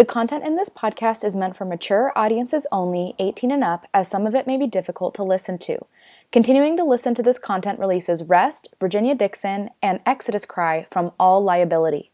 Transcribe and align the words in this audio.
The 0.00 0.06
content 0.06 0.44
in 0.44 0.56
this 0.56 0.70
podcast 0.70 1.22
is 1.24 1.36
meant 1.36 1.58
for 1.58 1.66
mature 1.66 2.10
audiences 2.16 2.66
only, 2.72 3.14
18 3.18 3.50
and 3.50 3.62
up, 3.62 3.86
as 3.92 4.08
some 4.08 4.26
of 4.26 4.34
it 4.34 4.46
may 4.46 4.56
be 4.56 4.66
difficult 4.66 5.14
to 5.16 5.22
listen 5.22 5.58
to. 5.58 5.76
Continuing 6.32 6.78
to 6.78 6.84
listen 6.84 7.14
to 7.16 7.22
this 7.22 7.38
content 7.38 7.78
releases 7.78 8.24
Rest, 8.24 8.68
Virginia 8.80 9.14
Dixon, 9.14 9.68
and 9.82 10.00
Exodus 10.06 10.46
Cry 10.46 10.86
from 10.90 11.12
all 11.20 11.42
liability. 11.42 12.09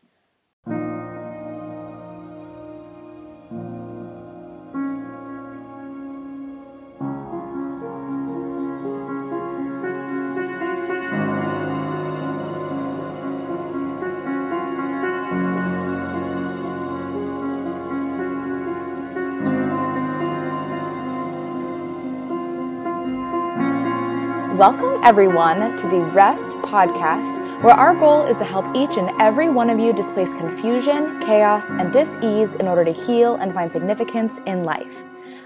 Welcome, 24.96 25.08
everyone, 25.08 25.76
to 25.76 25.88
the 25.90 26.00
Rest 26.14 26.52
podcast, 26.62 27.62
where 27.62 27.74
our 27.74 27.94
goal 27.94 28.24
is 28.24 28.38
to 28.38 28.46
help 28.46 28.64
each 28.74 28.96
and 28.96 29.10
every 29.20 29.50
one 29.50 29.68
of 29.68 29.78
you 29.78 29.92
displace 29.92 30.32
confusion, 30.32 31.20
chaos, 31.20 31.68
and 31.68 31.92
dis 31.92 32.16
ease 32.22 32.54
in 32.54 32.66
order 32.66 32.82
to 32.82 32.94
heal 32.94 33.34
and 33.34 33.52
find 33.52 33.70
significance 33.70 34.40
in 34.46 34.64
life. 34.64 35.04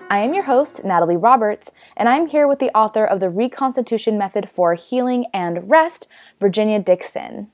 I 0.08 0.18
am 0.18 0.34
your 0.34 0.44
host, 0.44 0.84
Natalie 0.84 1.16
Roberts, 1.16 1.72
and 1.96 2.08
I'm 2.08 2.28
here 2.28 2.46
with 2.46 2.60
the 2.60 2.70
author 2.77 3.05
of 3.05 3.18
The 3.18 3.28
Reconstitution 3.28 4.16
Method 4.16 4.48
for 4.48 4.74
Healing 4.74 5.27
and 5.34 5.69
Rest, 5.69 6.06
Virginia 6.38 6.78
Dixon. 6.78 7.48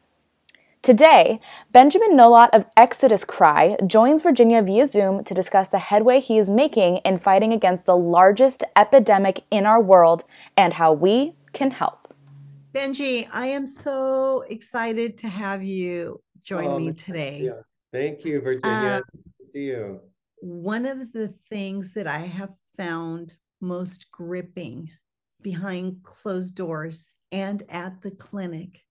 Today, 0.83 1.41
Benjamin 1.73 2.13
Nolot 2.13 2.51
of 2.53 2.67
Exodus 2.77 3.25
Cry 3.25 3.79
joins 3.87 4.21
Virginia 4.21 4.61
via 4.61 4.87
Zoom 4.87 5.25
to 5.25 5.33
discuss 5.33 5.71
the 5.71 5.79
headway 5.79 6.21
he 6.21 6.37
is 6.37 6.51
making 6.51 6.99
in 6.99 7.19
fighting 7.19 7.55
against 7.55 7.87
the 7.87 7.97
largest 7.97 8.65
epidemic 8.77 9.45
in 9.51 9.65
our 9.65 9.81
world 9.81 10.25
and 10.59 10.75
how 10.75 10.93
we 10.93 11.33
can 11.57 11.71
help. 11.71 12.13
Benji, 12.73 13.27
I 13.33 13.47
am 13.47 13.67
so 13.67 14.45
excited 14.49 15.17
to 15.19 15.29
have 15.29 15.63
you 15.63 16.21
join 16.43 16.67
oh, 16.67 16.79
me 16.79 16.93
today. 16.93 17.41
Yeah. 17.45 17.63
Thank 17.93 18.25
you, 18.25 18.41
Virginia. 18.43 19.01
Uh, 19.03 19.47
see 19.51 19.69
you. 19.69 20.01
One 20.41 20.85
of 20.85 21.13
the 21.13 21.29
things 21.49 21.95
that 21.95 22.07
I 22.07 22.19
have 22.19 22.55
found 22.77 23.33
most 23.63 24.11
gripping 24.11 24.91
behind 25.41 26.03
closed 26.03 26.55
doors 26.55 27.09
and 27.33 27.63
at 27.71 28.03
the 28.03 28.11
clinic 28.11 28.83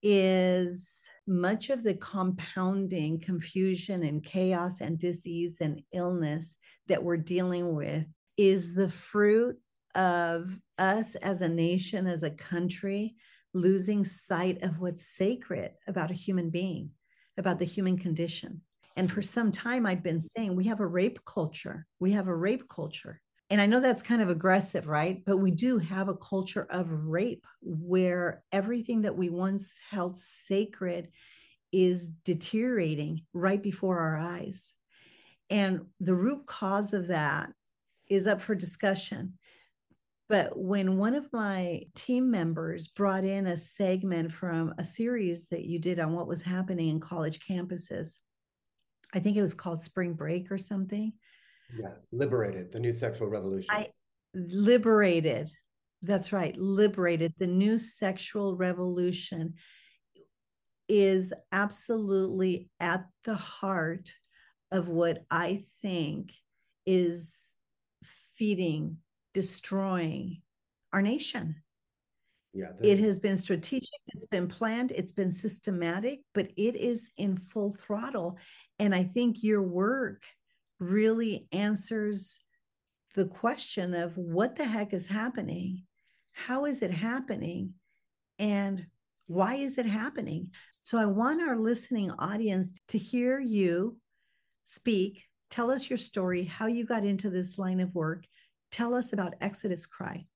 is 0.00 1.02
much 1.26 1.70
of 1.70 1.82
the 1.82 1.94
compounding 1.94 3.18
confusion 3.18 4.04
and 4.04 4.22
chaos 4.22 4.80
and 4.80 4.98
disease 4.98 5.60
and 5.60 5.82
illness 5.92 6.56
that 6.86 7.02
we're 7.02 7.16
dealing 7.16 7.74
with 7.74 8.06
is 8.36 8.74
the 8.74 8.90
fruit 8.90 9.56
of 9.94 10.60
us 10.78 11.14
as 11.16 11.42
a 11.42 11.48
nation, 11.48 12.06
as 12.06 12.22
a 12.22 12.30
country, 12.30 13.14
losing 13.52 14.04
sight 14.04 14.62
of 14.62 14.80
what's 14.80 15.06
sacred 15.06 15.72
about 15.86 16.10
a 16.10 16.14
human 16.14 16.50
being, 16.50 16.90
about 17.38 17.58
the 17.58 17.64
human 17.64 17.96
condition. 17.96 18.60
And 18.96 19.10
for 19.10 19.22
some 19.22 19.50
time, 19.50 19.86
I'd 19.86 20.02
been 20.02 20.20
saying 20.20 20.54
we 20.54 20.64
have 20.64 20.80
a 20.80 20.86
rape 20.86 21.18
culture. 21.24 21.86
We 22.00 22.12
have 22.12 22.28
a 22.28 22.34
rape 22.34 22.68
culture. 22.68 23.20
And 23.50 23.60
I 23.60 23.66
know 23.66 23.80
that's 23.80 24.02
kind 24.02 24.22
of 24.22 24.30
aggressive, 24.30 24.86
right? 24.86 25.22
But 25.24 25.36
we 25.36 25.50
do 25.50 25.78
have 25.78 26.08
a 26.08 26.16
culture 26.16 26.66
of 26.70 26.90
rape 27.06 27.46
where 27.60 28.42
everything 28.52 29.02
that 29.02 29.16
we 29.16 29.28
once 29.28 29.80
held 29.90 30.16
sacred 30.16 31.08
is 31.72 32.08
deteriorating 32.24 33.22
right 33.32 33.62
before 33.62 33.98
our 33.98 34.16
eyes. 34.16 34.74
And 35.50 35.86
the 36.00 36.14
root 36.14 36.46
cause 36.46 36.94
of 36.94 37.08
that 37.08 37.50
is 38.08 38.26
up 38.26 38.40
for 38.40 38.54
discussion. 38.54 39.38
But 40.28 40.58
when 40.58 40.96
one 40.96 41.14
of 41.14 41.32
my 41.32 41.82
team 41.94 42.30
members 42.30 42.88
brought 42.88 43.24
in 43.24 43.46
a 43.46 43.56
segment 43.56 44.32
from 44.32 44.72
a 44.78 44.84
series 44.84 45.48
that 45.48 45.64
you 45.64 45.78
did 45.78 46.00
on 46.00 46.12
what 46.12 46.26
was 46.26 46.42
happening 46.42 46.88
in 46.88 47.00
college 47.00 47.40
campuses, 47.40 48.18
I 49.14 49.20
think 49.20 49.36
it 49.36 49.42
was 49.42 49.54
called 49.54 49.82
Spring 49.82 50.14
Break 50.14 50.50
or 50.50 50.58
something. 50.58 51.12
Yeah, 51.78 51.94
Liberated, 52.10 52.72
the 52.72 52.80
new 52.80 52.92
sexual 52.92 53.28
revolution. 53.28 53.68
I 53.70 53.88
liberated. 54.34 55.50
That's 56.02 56.32
right, 56.32 56.56
liberated. 56.56 57.34
The 57.38 57.46
new 57.46 57.78
sexual 57.78 58.56
revolution 58.56 59.54
is 60.88 61.32
absolutely 61.52 62.68
at 62.80 63.06
the 63.24 63.36
heart 63.36 64.10
of 64.70 64.88
what 64.88 65.24
I 65.30 65.64
think 65.80 66.32
is 66.86 67.52
feeding 68.34 68.98
destroying 69.34 70.40
our 70.92 71.02
nation. 71.02 71.56
Yeah, 72.54 72.70
it 72.80 73.00
has 73.00 73.18
been 73.18 73.36
strategic, 73.36 73.90
it's 74.08 74.26
been 74.26 74.46
planned, 74.46 74.92
it's 74.92 75.10
been 75.10 75.30
systematic, 75.30 76.20
but 76.34 76.52
it 76.56 76.76
is 76.76 77.10
in 77.16 77.36
full 77.36 77.72
throttle. 77.72 78.38
And 78.78 78.94
I 78.94 79.02
think 79.02 79.42
your 79.42 79.62
work 79.62 80.22
really 80.78 81.48
answers 81.52 82.38
the 83.14 83.26
question 83.26 83.94
of 83.94 84.16
what 84.16 84.56
the 84.56 84.64
heck 84.64 84.92
is 84.92 85.08
happening? 85.08 85.84
How 86.32 86.64
is 86.64 86.82
it 86.82 86.90
happening? 86.90 87.74
And 88.38 88.86
why 89.28 89.56
is 89.56 89.78
it 89.78 89.86
happening? 89.86 90.50
So 90.70 90.98
I 90.98 91.06
want 91.06 91.42
our 91.42 91.56
listening 91.56 92.10
audience 92.18 92.80
to 92.88 92.98
hear 92.98 93.38
you 93.38 93.96
speak. 94.64 95.24
Tell 95.50 95.70
us 95.70 95.88
your 95.88 95.96
story, 95.96 96.44
how 96.44 96.66
you 96.66 96.84
got 96.84 97.04
into 97.04 97.30
this 97.30 97.58
line 97.58 97.80
of 97.80 97.94
work, 97.94 98.26
Tell 98.74 98.92
us 98.92 99.12
about 99.12 99.34
Exodus 99.40 99.86
Cry. 99.86 100.26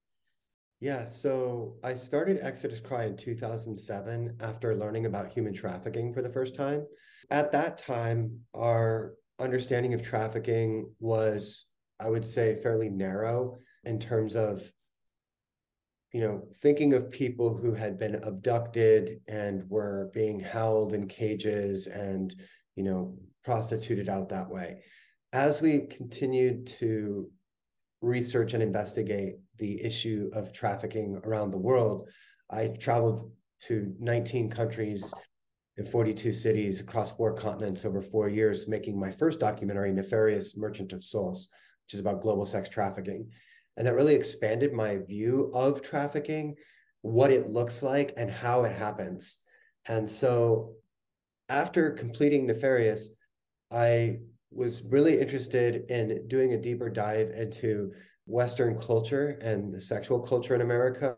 Yeah, 0.78 1.06
so 1.06 1.75
I 1.82 1.97
started 1.97 2.38
Exodus 2.41 2.78
Cry 2.78 3.06
in 3.06 3.16
2007 3.16 4.37
after 4.41 4.76
learning 4.76 5.06
about 5.06 5.32
human 5.32 5.53
trafficking 5.53 6.15
for 6.15 6.22
the 6.22 6.28
first 6.28 6.54
time. 6.54 6.87
At 7.32 7.50
that 7.50 7.78
time, 7.78 8.38
our 8.54 9.15
understanding 9.41 9.93
of 9.93 10.03
trafficking 10.04 10.88
was, 11.00 11.65
I 11.99 12.09
would 12.09 12.25
say, 12.25 12.54
fairly 12.62 12.88
narrow 12.88 13.56
in 13.82 13.99
terms 13.99 14.37
of 14.37 14.72
you 16.12 16.20
know, 16.20 16.44
thinking 16.62 16.94
of 16.94 17.10
people 17.10 17.56
who 17.56 17.75
had 17.75 17.99
been 17.99 18.15
abducted 18.22 19.20
and 19.26 19.69
were 19.69 20.12
being 20.15 20.38
held 20.38 20.93
in 20.93 21.09
cages 21.09 21.88
and, 21.88 22.37
you 22.76 22.84
know, 22.84 23.19
prostituted 23.43 24.09
out 24.09 24.28
that 24.28 24.49
way. 24.49 24.84
As 25.32 25.60
we 25.60 25.81
continued 25.81 26.69
to 26.78 27.32
research 28.00 28.54
and 28.54 28.62
investigate 28.62 29.36
the 29.56 29.82
issue 29.84 30.31
of 30.32 30.53
trafficking 30.53 31.20
around 31.25 31.50
the 31.50 31.59
world. 31.59 32.09
I 32.50 32.69
traveled 32.69 33.32
to 33.62 33.94
19 33.98 34.50
countries 34.50 35.12
in 35.76 35.84
42 35.84 36.32
cities 36.32 36.81
across 36.81 37.12
four 37.12 37.34
continents 37.34 37.84
over 37.84 38.03
four 38.03 38.28
years, 38.28 38.69
making 38.69 38.98
my 38.98 39.10
first 39.10 39.41
documentary, 39.41 39.92
Nefarious 39.92 40.56
Merchant 40.56 40.92
of 40.92 41.04
Souls, 41.04 41.50
which 41.87 41.94
is 41.94 42.00
about 42.00 42.22
global 42.22 42.47
sex 42.47 42.69
trafficking. 42.69 43.31
And 43.76 43.87
that 43.87 43.94
really 43.94 44.14
expanded 44.14 44.72
my 44.72 44.98
view 44.98 45.50
of 45.54 45.82
trafficking, 45.82 46.56
what 47.03 47.31
it 47.31 47.48
looks 47.48 47.82
like, 47.82 48.12
and 48.16 48.31
how 48.31 48.64
it 48.64 48.76
happens. 48.76 49.44
And 49.87 50.08
so 50.08 50.75
after 51.48 51.92
completing 51.92 52.47
Nefarious, 52.47 53.10
I 53.70 54.19
was 54.50 54.82
really 54.82 55.20
interested 55.20 55.91
in 55.91 56.26
doing 56.28 56.54
a 56.54 56.60
deeper 56.60 56.88
dive 56.88 57.31
into 57.31 57.92
Western 58.26 58.78
culture 58.78 59.38
and 59.41 59.72
the 59.72 59.81
sexual 59.81 60.20
culture 60.20 60.54
in 60.54 60.60
America 60.60 61.16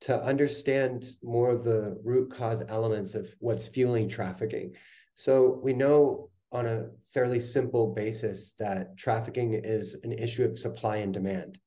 to 0.00 0.22
understand 0.22 1.04
more 1.22 1.50
of 1.50 1.62
the 1.62 1.98
root 2.02 2.30
cause 2.30 2.62
elements 2.68 3.14
of 3.14 3.28
what's 3.38 3.66
fueling 3.66 4.08
trafficking. 4.08 4.74
So 5.14 5.60
we 5.62 5.74
know 5.74 6.30
on 6.52 6.66
a 6.66 6.88
fairly 7.12 7.40
simple 7.40 7.92
basis 7.92 8.52
that 8.58 8.96
trafficking 8.96 9.54
is 9.54 9.94
an 10.02 10.12
issue 10.12 10.44
of 10.44 10.58
supply 10.58 10.98
and 10.98 11.12
demand. 11.12 11.58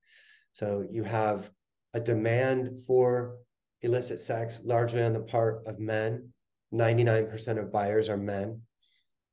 So 0.54 0.86
you 0.92 1.04
have 1.04 1.52
a 1.94 2.00
demand 2.00 2.82
for 2.86 3.38
illicit 3.82 4.20
sex 4.20 4.62
largely 4.64 5.04
on 5.04 5.14
the 5.14 5.20
part 5.20 5.66
of 5.68 5.80
men. 5.80 6.30
99% 6.74 7.60
of 7.60 7.72
buyers 7.72 8.10
are 8.10 8.18
men 8.18 8.62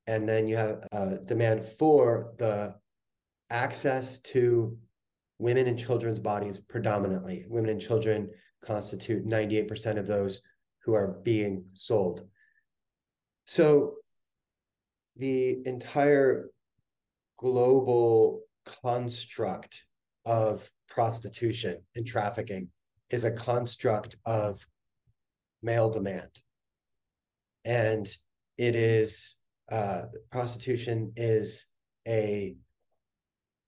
and 0.06 0.28
then 0.28 0.46
you 0.48 0.56
have 0.56 0.86
a 0.92 1.18
demand 1.18 1.64
for 1.78 2.32
the 2.38 2.74
access 3.50 4.18
to 4.18 4.76
women 5.38 5.66
and 5.66 5.78
children's 5.78 6.20
bodies 6.20 6.60
predominantly. 6.60 7.44
Women 7.48 7.70
and 7.70 7.80
children 7.80 8.30
constitute 8.64 9.26
98% 9.26 9.98
of 9.98 10.06
those 10.06 10.42
who 10.84 10.94
are 10.94 11.18
being 11.22 11.64
sold. 11.74 12.26
So 13.46 13.96
the 15.16 15.66
entire 15.66 16.50
global 17.38 18.42
construct 18.64 19.86
of 20.24 20.70
prostitution 20.88 21.82
and 21.96 22.06
trafficking 22.06 22.68
is 23.10 23.24
a 23.24 23.30
construct 23.30 24.16
of 24.24 24.66
male 25.62 25.90
demand. 25.90 26.40
And 27.64 28.06
it 28.56 28.76
is 28.76 29.36
uh, 29.70 30.02
prostitution 30.30 31.12
is 31.16 31.66
a 32.06 32.56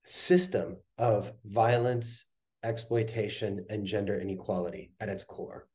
system 0.04 0.76
of 0.98 1.32
violence, 1.44 2.26
exploitation, 2.64 3.64
and 3.70 3.86
gender 3.86 4.18
inequality 4.18 4.92
at 5.00 5.08
its 5.08 5.24
core. 5.24 5.68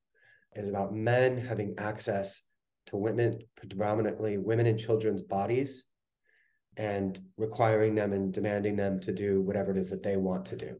It's 0.53 0.67
about 0.67 0.93
men 0.93 1.37
having 1.37 1.75
access 1.77 2.41
to 2.87 2.97
women, 2.97 3.39
predominantly 3.55 4.37
women 4.37 4.65
and 4.65 4.79
children's 4.79 5.21
bodies, 5.21 5.85
and 6.77 7.19
requiring 7.37 7.95
them 7.95 8.13
and 8.13 8.33
demanding 8.33 8.75
them 8.75 8.99
to 9.01 9.11
do 9.11 9.41
whatever 9.41 9.71
it 9.71 9.77
is 9.77 9.89
that 9.89 10.03
they 10.03 10.17
want 10.17 10.45
to 10.45 10.55
do. 10.55 10.77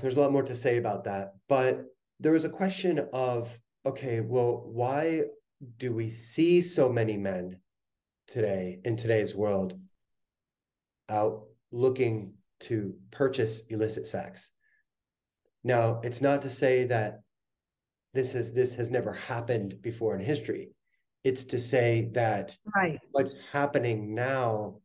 There's 0.00 0.16
a 0.16 0.20
lot 0.20 0.32
more 0.32 0.42
to 0.42 0.54
say 0.54 0.78
about 0.78 1.04
that, 1.04 1.32
but 1.48 1.84
there 2.20 2.32
was 2.32 2.44
a 2.44 2.50
question 2.50 3.06
of 3.12 3.58
okay, 3.84 4.20
well, 4.20 4.62
why 4.66 5.22
do 5.78 5.92
we 5.92 6.10
see 6.10 6.60
so 6.60 6.88
many 6.88 7.16
men 7.16 7.58
today 8.28 8.80
in 8.84 8.96
today's 8.96 9.34
world 9.34 9.78
out 11.08 11.44
looking 11.70 12.34
to 12.60 12.94
purchase 13.10 13.60
illicit 13.68 14.06
sex? 14.06 14.50
Now, 15.64 16.00
it's 16.02 16.20
not 16.20 16.42
to 16.42 16.48
say 16.48 16.84
that 16.84 17.20
this 18.14 18.32
has 18.32 18.52
this 18.52 18.74
has 18.76 18.90
never 18.90 19.12
happened 19.12 19.80
before 19.80 20.14
in 20.14 20.20
history. 20.20 20.70
It's 21.24 21.44
to 21.44 21.58
say 21.58 22.10
that 22.14 22.56
right. 22.74 22.98
what's 23.12 23.34
happening 23.52 24.14
now 24.14 24.80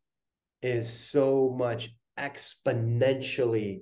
is 0.61 0.87
so 0.87 1.53
much 1.57 1.89
exponentially 2.19 3.81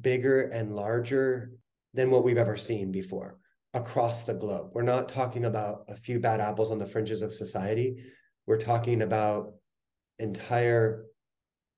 bigger 0.00 0.42
and 0.42 0.74
larger 0.74 1.52
than 1.94 2.10
what 2.10 2.24
we've 2.24 2.38
ever 2.38 2.56
seen 2.56 2.90
before 2.90 3.38
across 3.74 4.22
the 4.22 4.34
globe. 4.34 4.70
We're 4.72 4.82
not 4.82 5.08
talking 5.08 5.44
about 5.44 5.84
a 5.88 5.96
few 5.96 6.18
bad 6.18 6.40
apples 6.40 6.70
on 6.70 6.78
the 6.78 6.86
fringes 6.86 7.22
of 7.22 7.32
society. 7.32 8.02
We're 8.46 8.58
talking 8.58 9.02
about 9.02 9.54
entire, 10.18 11.06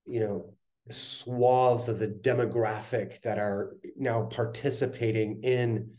you 0.06 0.20
know, 0.20 0.54
swaths 0.90 1.88
of 1.88 1.98
the 1.98 2.08
demographic 2.08 3.20
that 3.22 3.38
are 3.38 3.76
now 3.96 4.24
participating 4.24 5.42
in 5.42 5.90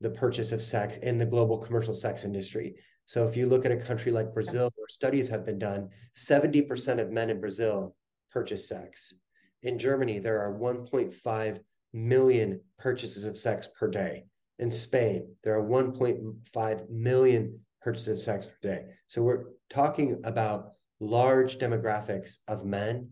the 0.00 0.10
purchase 0.10 0.52
of 0.52 0.62
sex 0.62 0.98
in 0.98 1.16
the 1.16 1.26
global 1.26 1.58
commercial 1.58 1.94
sex 1.94 2.24
industry. 2.24 2.74
So 3.06 3.26
if 3.26 3.36
you 3.36 3.46
look 3.46 3.64
at 3.64 3.72
a 3.72 3.76
country 3.76 4.12
like 4.12 4.34
Brazil, 4.34 4.70
where 4.76 4.88
studies 4.88 5.28
have 5.28 5.44
been 5.44 5.58
done, 5.58 5.90
70% 6.16 7.00
of 7.00 7.10
men 7.10 7.30
in 7.30 7.40
Brazil 7.40 7.94
purchase 8.30 8.68
sex. 8.68 9.14
In 9.62 9.78
Germany, 9.78 10.18
there 10.18 10.40
are 10.40 10.58
1.5 10.58 11.60
million 11.92 12.60
purchases 12.78 13.24
of 13.24 13.38
sex 13.38 13.68
per 13.78 13.88
day. 13.88 14.24
In 14.58 14.70
Spain, 14.70 15.34
there 15.42 15.58
are 15.58 15.62
1.5 15.62 16.90
million 16.90 17.60
purchases 17.84 18.08
of 18.08 18.18
sex 18.20 18.46
per 18.46 18.68
day. 18.68 18.84
So 19.06 19.22
we're 19.22 19.44
talking 19.68 20.20
about 20.24 20.72
large 21.00 21.58
demographics 21.58 22.38
of 22.48 22.64
men 22.64 23.10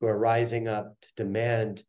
who 0.00 0.08
are 0.08 0.18
rising 0.18 0.66
up 0.66 0.96
to 1.00 1.08
demand 1.16 1.84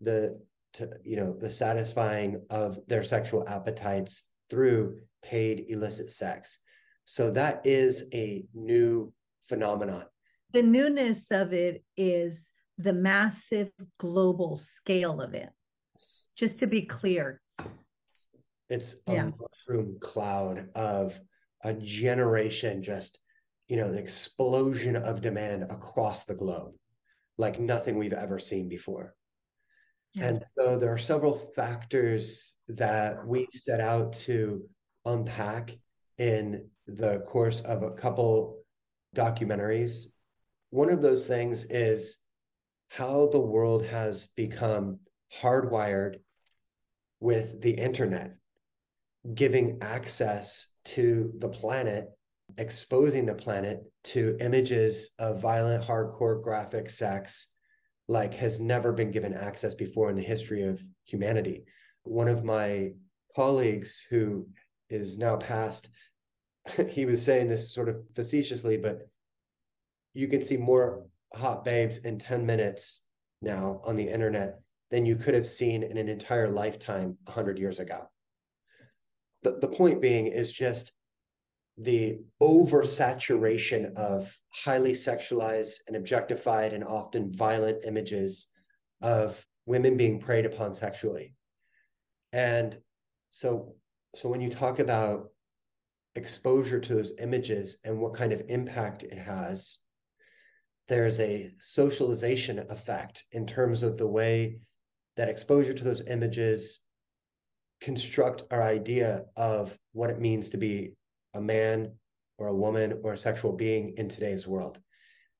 the 0.00 0.40
to 0.72 0.88
you 1.02 1.16
know 1.16 1.34
the 1.34 1.50
satisfying 1.50 2.40
of 2.48 2.78
their 2.86 3.02
sexual 3.02 3.46
appetites 3.48 4.28
through 4.48 5.00
paid 5.22 5.66
illicit 5.68 6.10
sex. 6.10 6.58
So 7.04 7.30
that 7.32 7.66
is 7.66 8.04
a 8.14 8.44
new 8.54 9.12
phenomenon. 9.48 10.06
The 10.52 10.62
newness 10.62 11.32
of 11.32 11.52
it 11.52 11.82
is 11.96 12.52
the 12.78 12.92
massive 12.92 13.70
global 13.98 14.54
scale 14.54 15.20
of 15.20 15.34
it. 15.34 15.50
Just 16.36 16.60
to 16.60 16.66
be 16.66 16.82
clear. 16.82 17.40
It's 18.68 18.96
a 19.08 19.12
yeah. 19.12 19.30
mushroom 19.38 19.98
cloud 20.00 20.68
of 20.76 21.20
a 21.62 21.74
generation, 21.74 22.82
just, 22.82 23.18
you 23.68 23.76
know, 23.76 23.88
an 23.88 23.98
explosion 23.98 24.96
of 24.96 25.20
demand 25.20 25.64
across 25.64 26.24
the 26.24 26.34
globe, 26.34 26.72
like 27.38 27.60
nothing 27.60 27.98
we've 27.98 28.12
ever 28.12 28.38
seen 28.38 28.68
before. 28.68 29.14
Yeah. 30.14 30.28
And 30.28 30.42
so 30.44 30.78
there 30.78 30.92
are 30.92 30.98
several 30.98 31.36
factors 31.54 32.56
that 32.68 33.26
we 33.26 33.46
set 33.52 33.80
out 33.80 34.14
to 34.14 34.68
unpack 35.04 35.76
in 36.18 36.68
the 36.86 37.20
course 37.20 37.60
of 37.62 37.82
a 37.82 37.92
couple 37.92 38.58
documentaries. 39.14 40.06
One 40.70 40.90
of 40.90 41.02
those 41.02 41.26
things 41.26 41.64
is 41.64 42.18
how 42.90 43.28
the 43.28 43.40
world 43.40 43.84
has 43.86 44.28
become 44.36 44.98
hardwired 45.40 46.16
with 47.20 47.60
the 47.60 47.72
internet, 47.72 48.34
giving 49.32 49.78
access 49.80 50.66
to 50.86 51.32
the 51.38 51.48
planet, 51.48 52.10
exposing 52.58 53.26
the 53.26 53.34
planet 53.34 53.82
to 54.04 54.36
images 54.40 55.10
of 55.18 55.40
violent, 55.40 55.84
hardcore 55.84 56.42
graphic 56.42 56.90
sex 56.90 57.48
like 58.08 58.34
has 58.34 58.58
never 58.58 58.92
been 58.92 59.12
given 59.12 59.32
access 59.32 59.74
before 59.74 60.10
in 60.10 60.16
the 60.16 60.22
history 60.22 60.62
of 60.62 60.82
humanity. 61.04 61.64
One 62.02 62.26
of 62.26 62.44
my 62.44 62.90
colleagues 63.36 64.04
who 64.10 64.48
is 64.88 65.16
now 65.16 65.36
passed, 65.36 65.90
he 66.88 67.06
was 67.06 67.24
saying 67.24 67.48
this 67.48 67.72
sort 67.72 67.88
of 67.88 68.02
facetiously, 68.16 68.76
but 68.76 69.08
you 70.12 70.26
can 70.26 70.42
see 70.42 70.56
more 70.56 71.06
hot 71.34 71.64
babes 71.64 71.98
in 71.98 72.18
10 72.18 72.44
minutes 72.44 73.02
now 73.42 73.80
on 73.84 73.94
the 73.94 74.08
internet 74.08 74.58
than 74.90 75.06
you 75.06 75.14
could 75.14 75.34
have 75.34 75.46
seen 75.46 75.84
in 75.84 75.96
an 75.96 76.08
entire 76.08 76.50
lifetime 76.50 77.16
100 77.24 77.58
years 77.58 77.78
ago. 77.78 78.08
The, 79.42 79.58
the 79.60 79.68
point 79.68 80.00
being 80.00 80.26
is 80.26 80.52
just 80.52 80.92
the 81.78 82.20
oversaturation 82.42 83.94
of 83.96 84.36
highly 84.52 84.92
sexualized 84.92 85.76
and 85.88 85.96
objectified 85.96 86.72
and 86.72 86.84
often 86.84 87.32
violent 87.32 87.84
images 87.84 88.48
of 89.00 89.44
women 89.66 89.96
being 89.96 90.18
preyed 90.18 90.44
upon 90.44 90.74
sexually. 90.74 91.34
And 92.32 92.76
so 93.30 93.74
so 94.14 94.28
when 94.28 94.40
you 94.40 94.50
talk 94.50 94.80
about 94.80 95.28
exposure 96.16 96.80
to 96.80 96.94
those 96.94 97.12
images 97.20 97.78
and 97.84 98.00
what 98.00 98.14
kind 98.14 98.32
of 98.32 98.42
impact 98.48 99.04
it 99.04 99.18
has, 99.18 99.78
there's 100.88 101.20
a 101.20 101.52
socialization 101.60 102.58
effect 102.70 103.24
in 103.30 103.46
terms 103.46 103.84
of 103.84 103.96
the 103.96 104.06
way 104.06 104.58
that 105.16 105.28
exposure 105.28 105.72
to 105.72 105.84
those 105.84 106.06
images 106.08 106.80
construct 107.80 108.42
our 108.50 108.62
idea 108.62 109.24
of 109.36 109.76
what 109.92 110.10
it 110.10 110.20
means 110.20 110.50
to 110.50 110.56
be 110.56 110.92
a 111.34 111.40
man 111.40 111.92
or 112.38 112.48
a 112.48 112.54
woman 112.54 113.00
or 113.04 113.14
a 113.14 113.18
sexual 113.18 113.52
being 113.52 113.94
in 113.96 114.08
today's 114.08 114.46
world. 114.46 114.80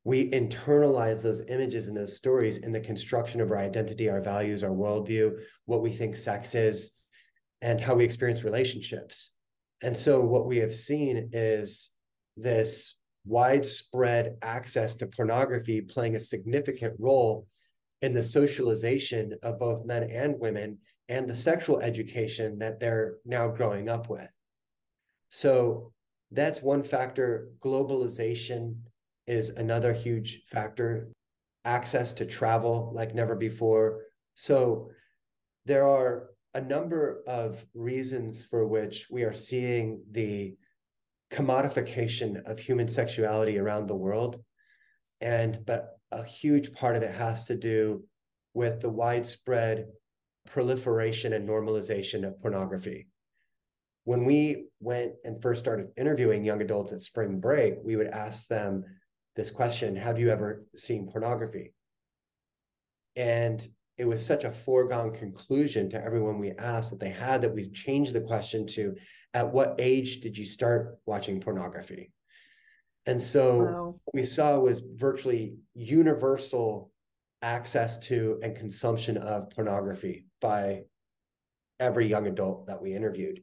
We 0.04 0.30
internalize 0.30 1.22
those 1.22 1.42
images 1.48 1.88
and 1.88 1.96
those 1.96 2.16
stories 2.16 2.58
in 2.58 2.72
the 2.72 2.80
construction 2.80 3.40
of 3.40 3.50
our 3.50 3.58
identity, 3.58 4.08
our 4.08 4.22
values, 4.22 4.64
our 4.64 4.70
worldview, 4.70 5.42
what 5.66 5.82
we 5.82 5.90
think 5.90 6.16
sex 6.16 6.54
is, 6.54 6.92
and 7.60 7.80
how 7.80 7.94
we 7.94 8.04
experience 8.04 8.42
relationships. 8.42 9.34
And 9.82 9.94
so, 9.94 10.22
what 10.22 10.46
we 10.46 10.58
have 10.58 10.74
seen 10.74 11.30
is 11.32 11.90
this 12.36 12.96
widespread 13.26 14.36
access 14.42 14.94
to 14.94 15.06
pornography 15.06 15.82
playing 15.82 16.16
a 16.16 16.20
significant 16.20 16.94
role 16.98 17.46
in 18.00 18.14
the 18.14 18.22
socialization 18.22 19.34
of 19.42 19.58
both 19.58 19.84
men 19.84 20.04
and 20.04 20.38
women 20.38 20.78
and 21.10 21.28
the 21.28 21.34
sexual 21.34 21.80
education 21.80 22.60
that 22.60 22.78
they're 22.78 23.16
now 23.26 23.48
growing 23.48 23.88
up 23.88 24.08
with. 24.08 24.28
So, 25.28 25.92
that's 26.30 26.62
one 26.62 26.84
factor. 26.84 27.48
Globalization 27.58 28.76
is 29.26 29.50
another 29.50 29.92
huge 29.92 30.44
factor. 30.46 31.08
Access 31.64 32.12
to 32.14 32.24
travel 32.24 32.92
like 32.94 33.12
never 33.12 33.34
before. 33.34 34.04
So, 34.36 34.90
there 35.66 35.86
are 35.86 36.30
a 36.54 36.60
number 36.60 37.22
of 37.26 37.64
reasons 37.74 38.44
for 38.44 38.66
which 38.66 39.08
we 39.10 39.24
are 39.24 39.34
seeing 39.34 40.02
the 40.12 40.56
commodification 41.32 42.42
of 42.44 42.60
human 42.60 42.88
sexuality 42.88 43.58
around 43.58 43.88
the 43.88 43.96
world. 43.96 44.42
And, 45.20 45.58
but 45.66 45.98
a 46.12 46.24
huge 46.24 46.72
part 46.72 46.96
of 46.96 47.02
it 47.02 47.14
has 47.14 47.44
to 47.46 47.56
do 47.56 48.04
with 48.54 48.80
the 48.80 48.90
widespread 48.90 49.86
proliferation 50.46 51.32
and 51.32 51.48
normalization 51.48 52.26
of 52.26 52.38
pornography. 52.40 53.08
When 54.04 54.24
we 54.24 54.66
went 54.80 55.12
and 55.24 55.40
first 55.42 55.60
started 55.60 55.88
interviewing 55.96 56.44
young 56.44 56.62
adults 56.62 56.92
at 56.92 57.00
spring 57.00 57.38
break, 57.38 57.74
we 57.84 57.96
would 57.96 58.08
ask 58.08 58.48
them 58.48 58.84
this 59.36 59.50
question 59.50 59.96
Have 59.96 60.18
you 60.18 60.30
ever 60.30 60.64
seen 60.76 61.08
pornography? 61.10 61.72
And 63.16 63.66
it 64.00 64.08
was 64.08 64.24
such 64.24 64.44
a 64.44 64.52
foregone 64.52 65.12
conclusion 65.12 65.90
to 65.90 66.02
everyone 66.02 66.38
we 66.38 66.52
asked 66.52 66.88
that 66.88 67.00
they 67.00 67.10
had 67.10 67.42
that 67.42 67.52
we 67.54 67.68
changed 67.68 68.14
the 68.14 68.20
question 68.22 68.66
to 68.66 68.96
at 69.34 69.52
what 69.52 69.74
age 69.78 70.22
did 70.22 70.38
you 70.38 70.46
start 70.46 70.96
watching 71.04 71.38
pornography 71.38 72.10
and 73.04 73.20
so 73.20 73.58
wow. 73.58 73.94
what 74.04 74.14
we 74.14 74.24
saw 74.24 74.58
was 74.58 74.82
virtually 74.94 75.54
universal 75.74 76.90
access 77.42 77.98
to 77.98 78.38
and 78.42 78.56
consumption 78.56 79.18
of 79.18 79.50
pornography 79.50 80.24
by 80.40 80.82
every 81.78 82.06
young 82.06 82.26
adult 82.26 82.66
that 82.66 82.80
we 82.80 82.94
interviewed. 82.94 83.42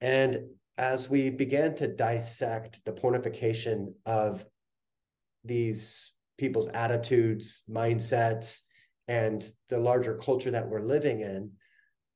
And 0.00 0.48
as 0.78 1.08
we 1.08 1.30
began 1.30 1.74
to 1.76 1.88
dissect 1.88 2.84
the 2.84 2.92
pornification 2.92 3.94
of 4.04 4.44
these 5.44 6.12
people's 6.38 6.68
attitudes, 6.68 7.62
mindsets, 7.70 8.60
and 9.08 9.48
the 9.68 9.78
larger 9.78 10.16
culture 10.16 10.50
that 10.50 10.68
we're 10.68 10.80
living 10.80 11.20
in, 11.20 11.52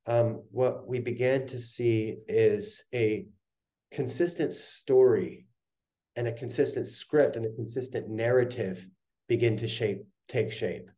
um, 0.07 0.43
what 0.51 0.87
we 0.87 0.99
began 0.99 1.47
to 1.47 1.59
see 1.59 2.17
is 2.27 2.83
a 2.93 3.25
consistent 3.91 4.53
story 4.53 5.45
and 6.15 6.27
a 6.27 6.31
consistent 6.31 6.87
script 6.87 7.35
and 7.35 7.45
a 7.45 7.51
consistent 7.53 8.09
narrative 8.09 8.87
begin 9.27 9.55
to 9.57 9.67
shape 9.67 10.03
take 10.27 10.51
shape 10.51 10.89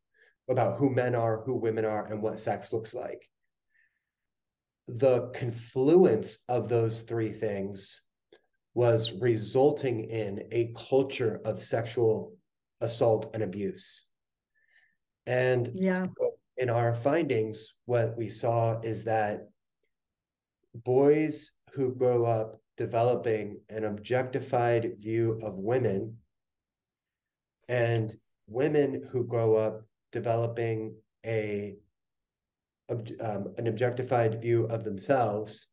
about 0.50 0.78
who 0.78 0.90
men 0.90 1.16
are, 1.16 1.42
who 1.44 1.56
women 1.56 1.86
are, 1.86 2.06
and 2.06 2.22
what 2.22 2.40
sex 2.40 2.74
looks 2.74 2.94
like. 2.94 3.28
The 4.88 5.32
confluence 5.34 6.40
of 6.50 6.68
those 6.68 7.02
three 7.02 7.32
things 7.32 8.02
was 8.74 9.14
resulting 9.14 10.06
in 10.06 10.48
a 10.52 10.74
culture 10.76 11.40
of 11.46 11.62
sexual 11.62 12.36
assault 12.82 13.30
and 13.34 13.44
abuse. 13.44 14.06
And 15.26 15.72
yeah. 15.76 16.08
in 16.58 16.70
our 16.70 16.96
findings, 16.96 17.74
what 17.86 18.18
we 18.18 18.30
saw 18.30 18.80
is 18.82 19.06
that 19.06 19.48
boys 20.76 21.52
who 21.74 21.96
grow 21.96 22.26
up 22.26 22.58
developing 22.78 23.62
an 23.70 23.86
objectified 23.86 24.94
view 25.00 25.40
of 25.44 25.54
women 25.56 26.18
and 27.70 28.14
women 28.48 29.08
who 29.12 29.24
grow 29.24 29.56
up 29.56 29.84
developing 30.14 30.96
a 31.26 31.76
um, 32.90 33.54
an 33.58 33.68
objectified 33.68 34.42
view 34.42 34.66
of 34.66 34.84
themselves 34.84 35.68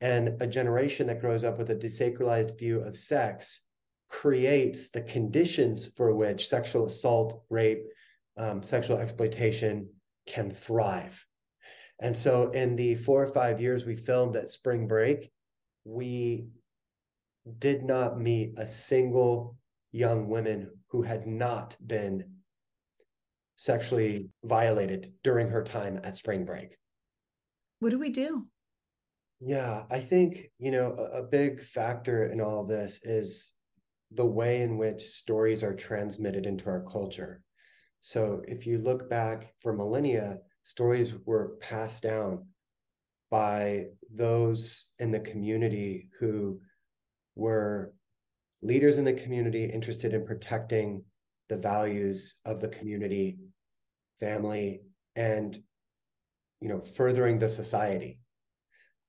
and 0.00 0.40
a 0.42 0.46
generation 0.46 1.06
that 1.06 1.20
grows 1.20 1.44
up 1.44 1.56
with 1.56 1.70
a 1.70 1.74
desacralized 1.74 2.58
view 2.58 2.80
of 2.80 2.96
sex 2.96 3.60
creates 4.08 4.90
the 4.90 5.00
conditions 5.00 5.90
for 5.96 6.14
which 6.14 6.48
sexual 6.48 6.86
assault 6.86 7.42
rape 7.48 7.84
um, 8.36 8.62
sexual 8.62 8.98
exploitation 8.98 9.88
can 10.26 10.50
thrive. 10.50 11.24
And 12.00 12.14
so 12.14 12.50
in 12.50 12.76
the 12.76 12.96
four 12.96 13.24
or 13.24 13.32
five 13.32 13.60
years 13.60 13.86
we 13.86 13.96
filmed 13.96 14.36
at 14.36 14.50
spring 14.50 14.86
break 14.86 15.30
we 15.84 16.48
did 17.58 17.84
not 17.84 18.20
meet 18.20 18.58
a 18.58 18.66
single 18.66 19.56
young 19.92 20.28
woman 20.28 20.70
who 20.88 21.02
had 21.02 21.26
not 21.26 21.76
been 21.86 22.35
sexually 23.56 24.28
violated 24.44 25.12
during 25.22 25.48
her 25.48 25.64
time 25.64 26.00
at 26.04 26.16
spring 26.16 26.44
break. 26.44 26.76
What 27.80 27.90
do 27.90 27.98
we 27.98 28.10
do? 28.10 28.46
Yeah, 29.40 29.84
I 29.90 30.00
think, 30.00 30.50
you 30.58 30.70
know, 30.70 30.94
a, 30.96 31.18
a 31.18 31.22
big 31.22 31.62
factor 31.62 32.24
in 32.24 32.40
all 32.40 32.64
this 32.64 33.00
is 33.02 33.52
the 34.12 34.24
way 34.24 34.62
in 34.62 34.78
which 34.78 35.02
stories 35.02 35.62
are 35.62 35.74
transmitted 35.74 36.46
into 36.46 36.66
our 36.70 36.84
culture. 36.84 37.42
So 38.00 38.42
if 38.46 38.66
you 38.66 38.78
look 38.78 39.10
back 39.10 39.52
for 39.60 39.72
millennia, 39.72 40.38
stories 40.62 41.12
were 41.24 41.56
passed 41.60 42.02
down 42.02 42.46
by 43.30 43.86
those 44.10 44.86
in 44.98 45.10
the 45.10 45.20
community 45.20 46.08
who 46.20 46.60
were 47.34 47.92
leaders 48.62 48.98
in 48.98 49.04
the 49.04 49.12
community 49.12 49.64
interested 49.64 50.14
in 50.14 50.24
protecting 50.24 51.02
the 51.48 51.56
values 51.56 52.36
of 52.44 52.60
the 52.60 52.68
community, 52.68 53.38
family, 54.18 54.82
and 55.14 55.58
you 56.60 56.68
know, 56.68 56.80
furthering 56.80 57.38
the 57.38 57.48
society. 57.48 58.18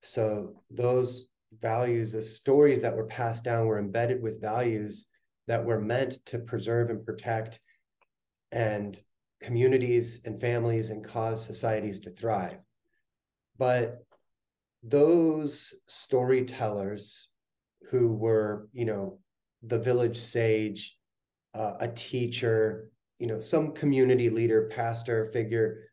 So 0.02 0.64
those 0.70 1.28
values, 1.62 2.12
the 2.12 2.22
stories 2.22 2.82
that 2.82 2.96
were 2.96 3.08
passed 3.08 3.44
down 3.44 3.66
were 3.66 3.80
embedded 3.80 4.22
with 4.22 4.42
values 4.42 5.08
that 5.48 5.64
were 5.64 5.80
meant 5.80 6.26
to 6.28 6.40
preserve 6.40 6.90
and 6.90 7.06
protect 7.06 7.60
and 8.52 9.00
communities 9.42 10.22
and 10.26 10.42
families 10.42 10.90
and 10.90 11.04
cause 11.04 11.44
societies 11.44 12.00
to 12.02 12.10
thrive. 12.10 12.60
But 13.58 14.00
those 14.84 15.74
storytellers 15.88 17.30
who 17.90 18.14
were, 18.14 18.68
you 18.74 18.86
know, 18.86 19.20
the 19.64 19.80
village 19.80 20.18
sage, 20.18 20.98
uh, 21.54 21.76
a 21.80 21.88
teacher, 21.88 22.92
you 23.20 23.28
know, 23.28 23.40
some 23.40 23.74
community 23.74 24.30
leader, 24.30 24.70
pastor 24.74 25.32
figure 25.32 25.90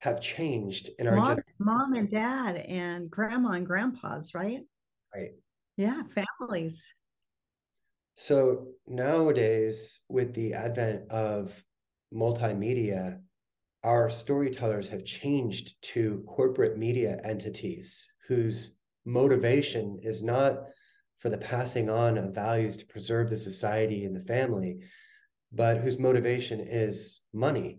have 0.00 0.20
changed 0.20 0.90
in 0.98 1.08
our 1.08 1.16
mom, 1.16 1.38
mom 1.58 1.92
and 1.94 2.10
dad 2.10 2.56
and 2.56 3.10
grandma 3.10 3.52
and 3.52 3.66
grandpas, 3.66 4.34
right? 4.34 4.60
Right. 5.14 5.32
Yeah, 5.76 6.02
families. 6.04 6.94
So 8.16 8.68
nowadays, 8.86 10.02
with 10.08 10.34
the 10.34 10.54
advent 10.54 11.10
of 11.10 11.64
multimedia, 12.12 13.20
our 13.82 14.08
storytellers 14.08 14.88
have 14.88 15.04
changed 15.04 15.82
to 15.82 16.24
corporate 16.28 16.78
media 16.78 17.20
entities 17.24 18.12
whose 18.28 18.76
motivation 19.04 19.98
is 20.02 20.22
not 20.22 20.60
for 21.16 21.28
the 21.28 21.38
passing 21.38 21.90
on 21.90 22.16
of 22.16 22.34
values 22.34 22.76
to 22.76 22.86
preserve 22.86 23.30
the 23.30 23.36
society 23.36 24.04
and 24.04 24.14
the 24.14 24.24
family, 24.24 24.84
but 25.54 25.78
whose 25.78 25.98
motivation 25.98 26.60
is 26.60 27.20
money. 27.32 27.78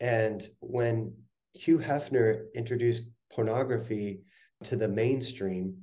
And 0.00 0.46
when 0.60 1.14
Hugh 1.52 1.78
Hefner 1.78 2.46
introduced 2.54 3.02
pornography 3.32 4.22
to 4.64 4.76
the 4.76 4.88
mainstream 4.88 5.76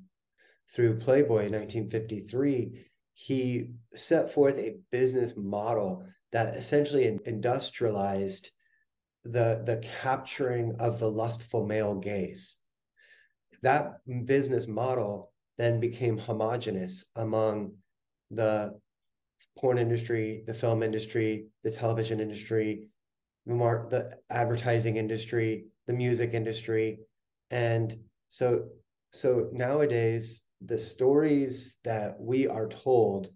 through 0.73 0.99
Playboy 0.99 1.45
in 1.45 1.53
1953, 1.53 2.85
he 3.13 3.71
set 3.93 4.31
forth 4.31 4.57
a 4.57 4.77
business 4.91 5.33
model 5.35 6.03
that 6.31 6.55
essentially 6.55 7.19
industrialized 7.25 8.51
the, 9.23 9.61
the 9.65 9.81
capturing 10.01 10.75
of 10.79 10.99
the 10.99 11.09
lustful 11.09 11.65
male 11.65 11.95
gaze. 11.95 12.57
That 13.61 13.97
business 14.25 14.67
model 14.67 15.31
then 15.57 15.79
became 15.79 16.17
homogenous 16.17 17.05
among 17.15 17.73
the 18.31 18.79
porn 19.57 19.77
industry, 19.77 20.43
the 20.47 20.53
film 20.53 20.83
industry, 20.83 21.47
the 21.63 21.71
television 21.71 22.19
industry, 22.19 22.89
the, 23.45 24.17
advertising 24.29 24.97
industry, 24.97 25.65
the 25.87 25.93
music 25.93 26.33
industry. 26.33 26.99
And 27.49 27.95
so 28.29 28.69
so 29.13 29.49
nowadays 29.51 30.43
the 30.61 30.77
stories 30.77 31.77
that 31.83 32.15
we 32.19 32.47
are 32.47 32.67
told 32.67 33.29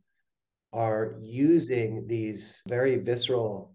are 0.71 1.15
using 1.21 2.07
these 2.07 2.61
very 2.67 2.97
visceral 2.97 3.73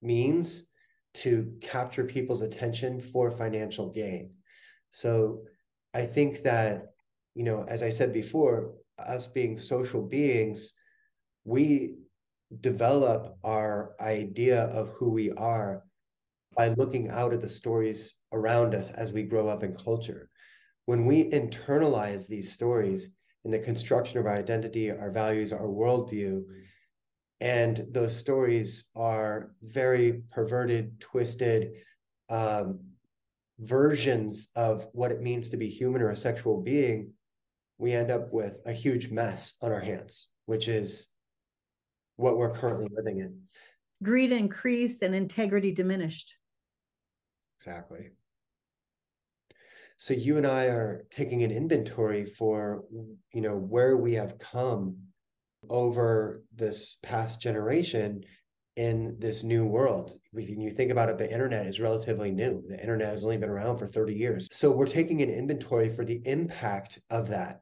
means 0.00 0.68
to 1.14 1.52
capture 1.60 2.04
people's 2.04 2.42
attention 2.42 3.00
for 3.00 3.30
financial 3.30 3.90
gain. 3.90 4.30
So 4.90 5.42
I 5.92 6.06
think 6.06 6.42
that 6.44 6.94
you 7.34 7.42
know, 7.42 7.64
as 7.68 7.82
I 7.82 7.90
said 7.90 8.12
before, 8.12 8.74
us 8.98 9.26
being 9.26 9.56
social 9.56 10.02
beings, 10.02 10.74
we 11.44 11.94
develop 12.60 13.36
our 13.44 13.94
idea 14.00 14.62
of 14.64 14.88
who 14.90 15.10
we 15.10 15.30
are 15.32 15.84
by 16.56 16.68
looking 16.68 17.10
out 17.10 17.32
at 17.32 17.40
the 17.40 17.48
stories 17.48 18.14
around 18.32 18.74
us 18.74 18.90
as 18.90 19.12
we 19.12 19.22
grow 19.22 19.48
up 19.48 19.62
in 19.62 19.74
culture. 19.74 20.28
When 20.86 21.06
we 21.06 21.30
internalize 21.30 22.28
these 22.28 22.52
stories 22.52 23.08
in 23.44 23.50
the 23.50 23.58
construction 23.58 24.18
of 24.18 24.26
our 24.26 24.36
identity, 24.36 24.90
our 24.90 25.10
values, 25.10 25.52
our 25.52 25.66
worldview, 25.66 26.44
and 27.40 27.84
those 27.90 28.16
stories 28.16 28.86
are 28.94 29.50
very 29.62 30.22
perverted, 30.30 31.00
twisted 31.00 31.76
um, 32.30 32.80
versions 33.58 34.48
of 34.56 34.86
what 34.92 35.10
it 35.10 35.20
means 35.20 35.48
to 35.48 35.56
be 35.56 35.68
human 35.68 36.02
or 36.02 36.10
a 36.10 36.16
sexual 36.16 36.60
being, 36.62 37.12
we 37.78 37.92
end 37.92 38.10
up 38.10 38.32
with 38.32 38.58
a 38.66 38.72
huge 38.72 39.10
mess 39.10 39.54
on 39.60 39.72
our 39.72 39.80
hands, 39.80 40.28
which 40.46 40.68
is 40.68 41.08
what 42.16 42.36
we're 42.36 42.52
currently 42.52 42.88
living 42.90 43.18
in. 43.18 43.40
Greed 44.02 44.32
increased 44.32 45.02
and 45.02 45.14
integrity 45.14 45.72
diminished. 45.72 46.36
Exactly. 47.58 48.10
So 49.96 50.12
you 50.12 50.36
and 50.36 50.46
I 50.46 50.66
are 50.66 51.06
taking 51.10 51.42
an 51.42 51.50
inventory 51.50 52.26
for, 52.26 52.84
you 53.32 53.40
know, 53.40 53.56
where 53.56 53.96
we 53.96 54.14
have 54.14 54.38
come 54.38 54.96
over 55.70 56.42
this 56.54 56.98
past 57.02 57.40
generation 57.40 58.24
in 58.76 59.16
this 59.18 59.44
new 59.44 59.64
world. 59.64 60.12
When 60.32 60.60
you 60.60 60.70
think 60.70 60.90
about 60.90 61.08
it, 61.08 61.16
the 61.16 61.32
internet 61.32 61.66
is 61.66 61.80
relatively 61.80 62.32
new. 62.32 62.62
The 62.68 62.80
internet 62.80 63.12
has 63.12 63.24
only 63.24 63.38
been 63.38 63.48
around 63.48 63.78
for 63.78 63.86
30 63.86 64.14
years. 64.14 64.48
So 64.50 64.70
we're 64.72 64.86
taking 64.86 65.22
an 65.22 65.30
inventory 65.30 65.88
for 65.88 66.04
the 66.04 66.20
impact 66.24 66.98
of 67.08 67.28
that. 67.28 67.60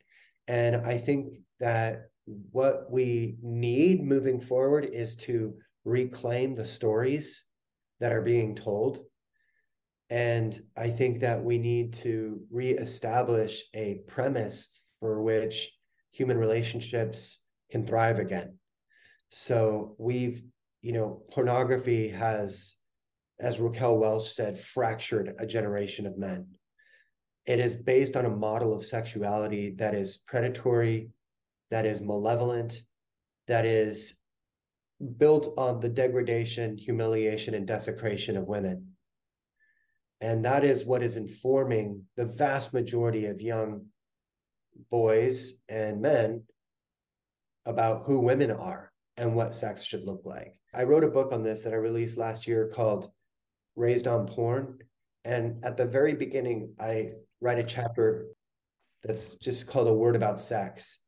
And 0.48 0.76
I 0.76 0.98
think 0.98 1.38
that 1.60 2.08
what 2.26 2.90
we 2.90 3.36
need 3.42 4.02
moving 4.02 4.40
forward 4.40 4.84
is 4.84 5.16
to 5.16 5.54
reclaim 5.84 6.54
the 6.54 6.64
stories 6.64 7.44
that 8.00 8.12
are 8.12 8.22
being 8.22 8.54
told. 8.54 8.98
And 10.10 10.58
I 10.76 10.90
think 10.90 11.20
that 11.20 11.42
we 11.42 11.58
need 11.58 11.94
to 11.94 12.40
reestablish 12.50 13.64
a 13.74 14.00
premise 14.06 14.70
for 15.00 15.22
which 15.22 15.72
human 16.10 16.36
relationships 16.36 17.40
can 17.70 17.86
thrive 17.86 18.18
again. 18.18 18.58
So 19.30 19.96
we've, 19.98 20.42
you 20.82 20.92
know, 20.92 21.22
pornography 21.30 22.08
has, 22.08 22.74
as 23.40 23.58
Raquel 23.58 23.96
Welch 23.96 24.30
said, 24.30 24.58
fractured 24.58 25.32
a 25.38 25.46
generation 25.46 26.06
of 26.06 26.18
men. 26.18 26.46
It 27.46 27.58
is 27.58 27.74
based 27.74 28.14
on 28.14 28.26
a 28.26 28.36
model 28.36 28.76
of 28.76 28.84
sexuality 28.84 29.74
that 29.78 29.94
is 29.94 30.18
predatory, 30.18 31.10
that 31.72 31.86
is 31.86 32.02
malevolent, 32.02 32.82
that 33.48 33.64
is 33.64 34.14
built 35.16 35.54
on 35.56 35.80
the 35.80 35.88
degradation, 35.88 36.76
humiliation, 36.76 37.54
and 37.54 37.66
desecration 37.66 38.36
of 38.36 38.44
women. 38.44 38.88
And 40.20 40.44
that 40.44 40.64
is 40.64 40.84
what 40.84 41.02
is 41.02 41.16
informing 41.16 42.04
the 42.14 42.26
vast 42.26 42.74
majority 42.74 43.24
of 43.24 43.40
young 43.40 43.86
boys 44.90 45.54
and 45.70 46.02
men 46.02 46.42
about 47.64 48.02
who 48.04 48.20
women 48.20 48.50
are 48.50 48.92
and 49.16 49.34
what 49.34 49.54
sex 49.54 49.82
should 49.82 50.04
look 50.04 50.20
like. 50.26 50.54
I 50.74 50.82
wrote 50.84 51.04
a 51.04 51.08
book 51.08 51.32
on 51.32 51.42
this 51.42 51.62
that 51.62 51.72
I 51.72 51.76
released 51.76 52.18
last 52.18 52.46
year 52.46 52.68
called 52.68 53.10
Raised 53.76 54.06
on 54.06 54.26
Porn. 54.26 54.78
And 55.24 55.64
at 55.64 55.78
the 55.78 55.86
very 55.86 56.14
beginning, 56.14 56.74
I 56.78 57.12
write 57.40 57.58
a 57.58 57.64
chapter 57.64 58.26
that's 59.02 59.36
just 59.36 59.66
called 59.66 59.88
A 59.88 59.94
Word 59.94 60.16
About 60.16 60.38
Sex. 60.38 60.98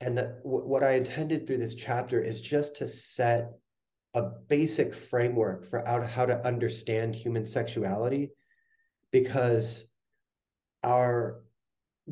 And 0.00 0.16
the, 0.16 0.38
what 0.42 0.82
I 0.82 0.92
intended 0.94 1.46
through 1.46 1.58
this 1.58 1.74
chapter 1.74 2.20
is 2.20 2.40
just 2.40 2.76
to 2.76 2.88
set 2.88 3.52
a 4.14 4.22
basic 4.22 4.94
framework 4.94 5.68
for 5.68 5.82
to, 5.82 6.06
how 6.06 6.26
to 6.26 6.46
understand 6.46 7.14
human 7.14 7.46
sexuality 7.46 8.30
because 9.10 9.88
our 10.82 11.40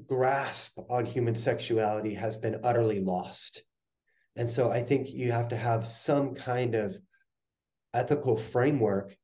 grasp 0.07 0.79
on 0.91 1.05
human 1.05 1.35
sexuality 1.35 2.15
has 2.15 2.37
been 2.37 2.61
utterly 2.65 3.01
lost. 3.01 3.63
And 4.37 4.49
so 4.49 4.71
I 4.71 4.83
think 4.83 5.11
you 5.11 5.33
have 5.33 5.49
to 5.49 5.57
have 5.57 5.87
some 5.87 6.35
kind 6.35 6.75
of 6.75 6.97
ethical 7.93 8.37
framework 8.37 9.17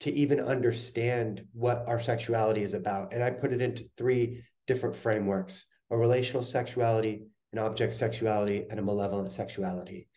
to 0.00 0.12
even 0.12 0.40
understand 0.40 1.44
what 1.52 1.84
our 1.86 2.00
sexuality 2.00 2.62
is 2.62 2.74
about. 2.74 3.12
And 3.12 3.22
I 3.22 3.30
put 3.30 3.52
it 3.52 3.60
into 3.60 3.84
three 3.96 4.42
different 4.66 4.96
frameworks 4.96 5.64
a 5.90 5.96
relational 5.96 6.42
sexuality, 6.42 7.22
an 7.52 7.58
object 7.58 7.94
sexuality, 7.94 8.66
and 8.70 8.78
a 8.78 8.82
malevolent 8.82 9.32
sexuality. 9.32 10.08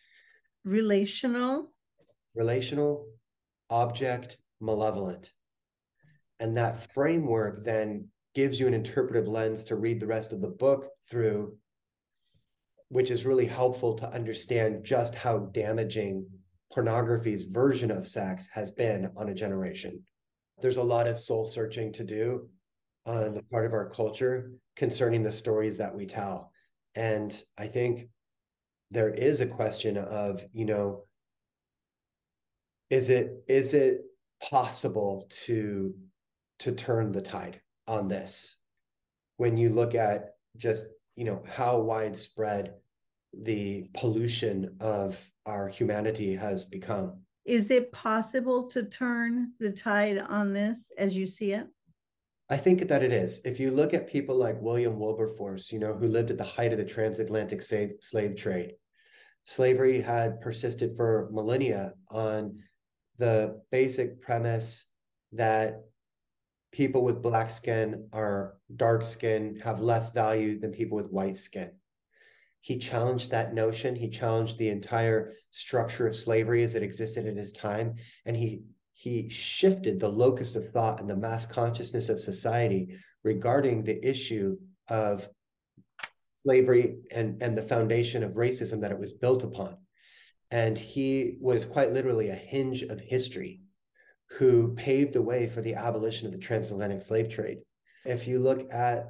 Relational, 0.64 1.72
relational, 2.34 3.06
object, 3.70 4.36
malevolent. 4.60 5.32
And 6.40 6.56
that 6.56 6.92
framework 6.92 7.64
then 7.64 8.08
gives 8.34 8.58
you 8.58 8.66
an 8.66 8.74
interpretive 8.74 9.28
lens 9.28 9.64
to 9.64 9.76
read 9.76 10.00
the 10.00 10.06
rest 10.06 10.32
of 10.32 10.40
the 10.40 10.48
book 10.48 10.88
through, 11.08 11.56
which 12.88 13.10
is 13.10 13.26
really 13.26 13.46
helpful 13.46 13.94
to 13.94 14.08
understand 14.10 14.84
just 14.84 15.14
how 15.14 15.38
damaging 15.38 16.26
pornography's 16.72 17.42
version 17.42 17.90
of 17.90 18.06
sex 18.06 18.48
has 18.52 18.70
been 18.70 19.10
on 19.16 19.28
a 19.28 19.34
generation. 19.34 20.02
There's 20.60 20.78
a 20.78 20.82
lot 20.82 21.06
of 21.06 21.18
soul 21.18 21.44
searching 21.44 21.92
to 21.94 22.04
do 22.04 22.48
on 23.04 23.34
the 23.34 23.42
part 23.42 23.66
of 23.66 23.72
our 23.72 23.88
culture 23.88 24.52
concerning 24.76 25.22
the 25.22 25.30
stories 25.30 25.78
that 25.78 25.94
we 25.94 26.06
tell. 26.06 26.51
And 26.94 27.32
I 27.58 27.66
think 27.66 28.08
there 28.90 29.10
is 29.10 29.40
a 29.40 29.46
question 29.46 29.96
of, 29.96 30.44
you 30.52 30.64
know, 30.64 31.04
is 32.90 33.08
it 33.08 33.42
is 33.48 33.72
it 33.72 34.02
possible 34.42 35.26
to 35.30 35.94
to 36.58 36.72
turn 36.72 37.12
the 37.12 37.22
tide 37.22 37.60
on 37.86 38.08
this? 38.08 38.56
When 39.38 39.56
you 39.56 39.70
look 39.70 39.94
at 39.94 40.34
just 40.56 40.84
you 41.16 41.24
know 41.24 41.42
how 41.48 41.80
widespread 41.80 42.74
the 43.32 43.88
pollution 43.94 44.76
of 44.80 45.18
our 45.46 45.68
humanity 45.68 46.34
has 46.34 46.64
become. 46.64 47.20
Is 47.44 47.70
it 47.70 47.90
possible 47.92 48.68
to 48.68 48.84
turn 48.84 49.52
the 49.58 49.72
tide 49.72 50.18
on 50.18 50.52
this 50.52 50.92
as 50.98 51.16
you 51.16 51.26
see 51.26 51.52
it 51.52 51.66
I 52.52 52.58
think 52.58 52.86
that 52.86 53.02
it 53.02 53.14
is. 53.14 53.40
If 53.46 53.58
you 53.58 53.70
look 53.70 53.94
at 53.94 54.06
people 54.06 54.36
like 54.36 54.60
William 54.60 54.98
Wilberforce, 54.98 55.72
you 55.72 55.78
know, 55.78 55.94
who 55.94 56.06
lived 56.06 56.30
at 56.30 56.36
the 56.36 56.44
height 56.44 56.70
of 56.70 56.76
the 56.76 56.84
transatlantic 56.84 57.62
slave, 57.62 57.92
slave 58.02 58.36
trade, 58.36 58.74
slavery 59.44 60.02
had 60.02 60.42
persisted 60.42 60.94
for 60.94 61.30
millennia 61.32 61.94
on 62.10 62.58
the 63.16 63.58
basic 63.70 64.20
premise 64.20 64.84
that 65.32 65.80
people 66.72 67.02
with 67.02 67.22
black 67.22 67.48
skin 67.48 68.10
are 68.12 68.58
dark 68.76 69.06
skin, 69.06 69.58
have 69.64 69.80
less 69.80 70.12
value 70.12 70.60
than 70.60 70.72
people 70.72 70.96
with 70.96 71.10
white 71.10 71.38
skin. 71.38 71.70
He 72.60 72.76
challenged 72.76 73.30
that 73.30 73.54
notion. 73.54 73.96
He 73.96 74.10
challenged 74.10 74.58
the 74.58 74.68
entire 74.68 75.32
structure 75.52 76.06
of 76.06 76.14
slavery 76.14 76.62
as 76.64 76.74
it 76.74 76.82
existed 76.82 77.26
at 77.26 77.34
his 77.34 77.52
time. 77.52 77.94
And 78.26 78.36
he 78.36 78.60
he 79.02 79.28
shifted 79.28 79.98
the 79.98 80.08
locus 80.08 80.54
of 80.54 80.70
thought 80.70 81.00
and 81.00 81.10
the 81.10 81.16
mass 81.16 81.44
consciousness 81.44 82.08
of 82.08 82.20
society 82.20 82.96
regarding 83.24 83.82
the 83.82 83.98
issue 84.08 84.56
of 84.86 85.28
slavery 86.36 86.98
and, 87.10 87.42
and 87.42 87.58
the 87.58 87.64
foundation 87.64 88.22
of 88.22 88.34
racism 88.34 88.80
that 88.80 88.92
it 88.92 88.98
was 89.00 89.12
built 89.12 89.42
upon. 89.42 89.76
And 90.52 90.78
he 90.78 91.36
was 91.40 91.64
quite 91.64 91.90
literally 91.90 92.28
a 92.28 92.36
hinge 92.36 92.82
of 92.82 93.00
history 93.00 93.62
who 94.38 94.72
paved 94.76 95.14
the 95.14 95.22
way 95.22 95.48
for 95.48 95.62
the 95.62 95.74
abolition 95.74 96.28
of 96.28 96.32
the 96.32 96.38
transatlantic 96.38 97.02
slave 97.02 97.28
trade. 97.28 97.58
If 98.04 98.28
you 98.28 98.38
look 98.38 98.72
at, 98.72 99.08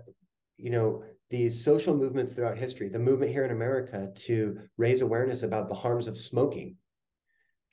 you 0.56 0.70
know, 0.70 1.04
these 1.28 1.62
social 1.62 1.94
movements 1.94 2.32
throughout 2.32 2.56
history, 2.56 2.88
the 2.88 2.98
movement 2.98 3.30
here 3.30 3.44
in 3.44 3.50
America 3.50 4.10
to 4.14 4.58
raise 4.78 5.02
awareness 5.02 5.42
about 5.42 5.68
the 5.68 5.74
harms 5.74 6.06
of 6.06 6.16
smoking 6.16 6.76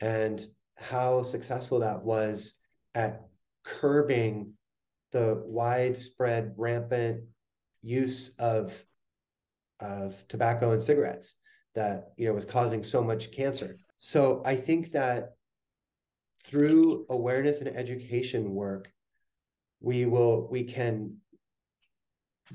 and 0.01 0.45
how 0.79 1.21
successful 1.23 1.79
that 1.79 2.03
was 2.03 2.55
at 2.95 3.21
curbing 3.63 4.53
the 5.11 5.41
widespread 5.45 6.53
rampant 6.57 7.23
use 7.81 8.35
of 8.39 8.73
of 9.79 10.27
tobacco 10.27 10.71
and 10.71 10.83
cigarettes 10.83 11.35
that 11.75 12.09
you 12.17 12.27
know 12.27 12.33
was 12.33 12.45
causing 12.45 12.83
so 12.83 13.01
much 13.01 13.31
cancer 13.31 13.77
so 13.97 14.41
i 14.45 14.55
think 14.55 14.91
that 14.91 15.31
through 16.43 17.05
awareness 17.09 17.61
and 17.61 17.75
education 17.75 18.53
work, 18.53 18.91
we 19.81 20.05
will 20.05 20.47
we 20.49 20.63
can 20.63 21.17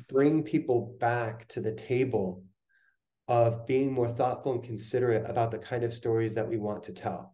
bring 0.08 0.42
people 0.42 0.96
back 0.98 1.46
to 1.48 1.60
the 1.60 1.72
table 1.72 2.42
of 3.28 3.66
being 3.66 3.92
more 3.92 4.10
thoughtful 4.10 4.52
and 4.52 4.62
considerate 4.62 5.24
about 5.26 5.50
the 5.50 5.58
kind 5.58 5.84
of 5.84 5.94
stories 5.94 6.34
that 6.34 6.48
we 6.48 6.56
want 6.56 6.82
to 6.82 6.92
tell. 6.92 7.33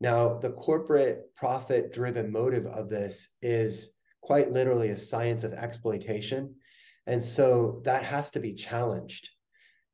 Now, 0.00 0.34
the 0.34 0.52
corporate 0.52 1.34
profit 1.34 1.92
driven 1.92 2.30
motive 2.30 2.66
of 2.66 2.88
this 2.88 3.30
is 3.42 3.94
quite 4.20 4.50
literally 4.50 4.90
a 4.90 4.96
science 4.96 5.44
of 5.44 5.52
exploitation. 5.52 6.54
And 7.06 7.22
so 7.22 7.80
that 7.84 8.02
has 8.02 8.30
to 8.30 8.40
be 8.40 8.52
challenged. 8.52 9.30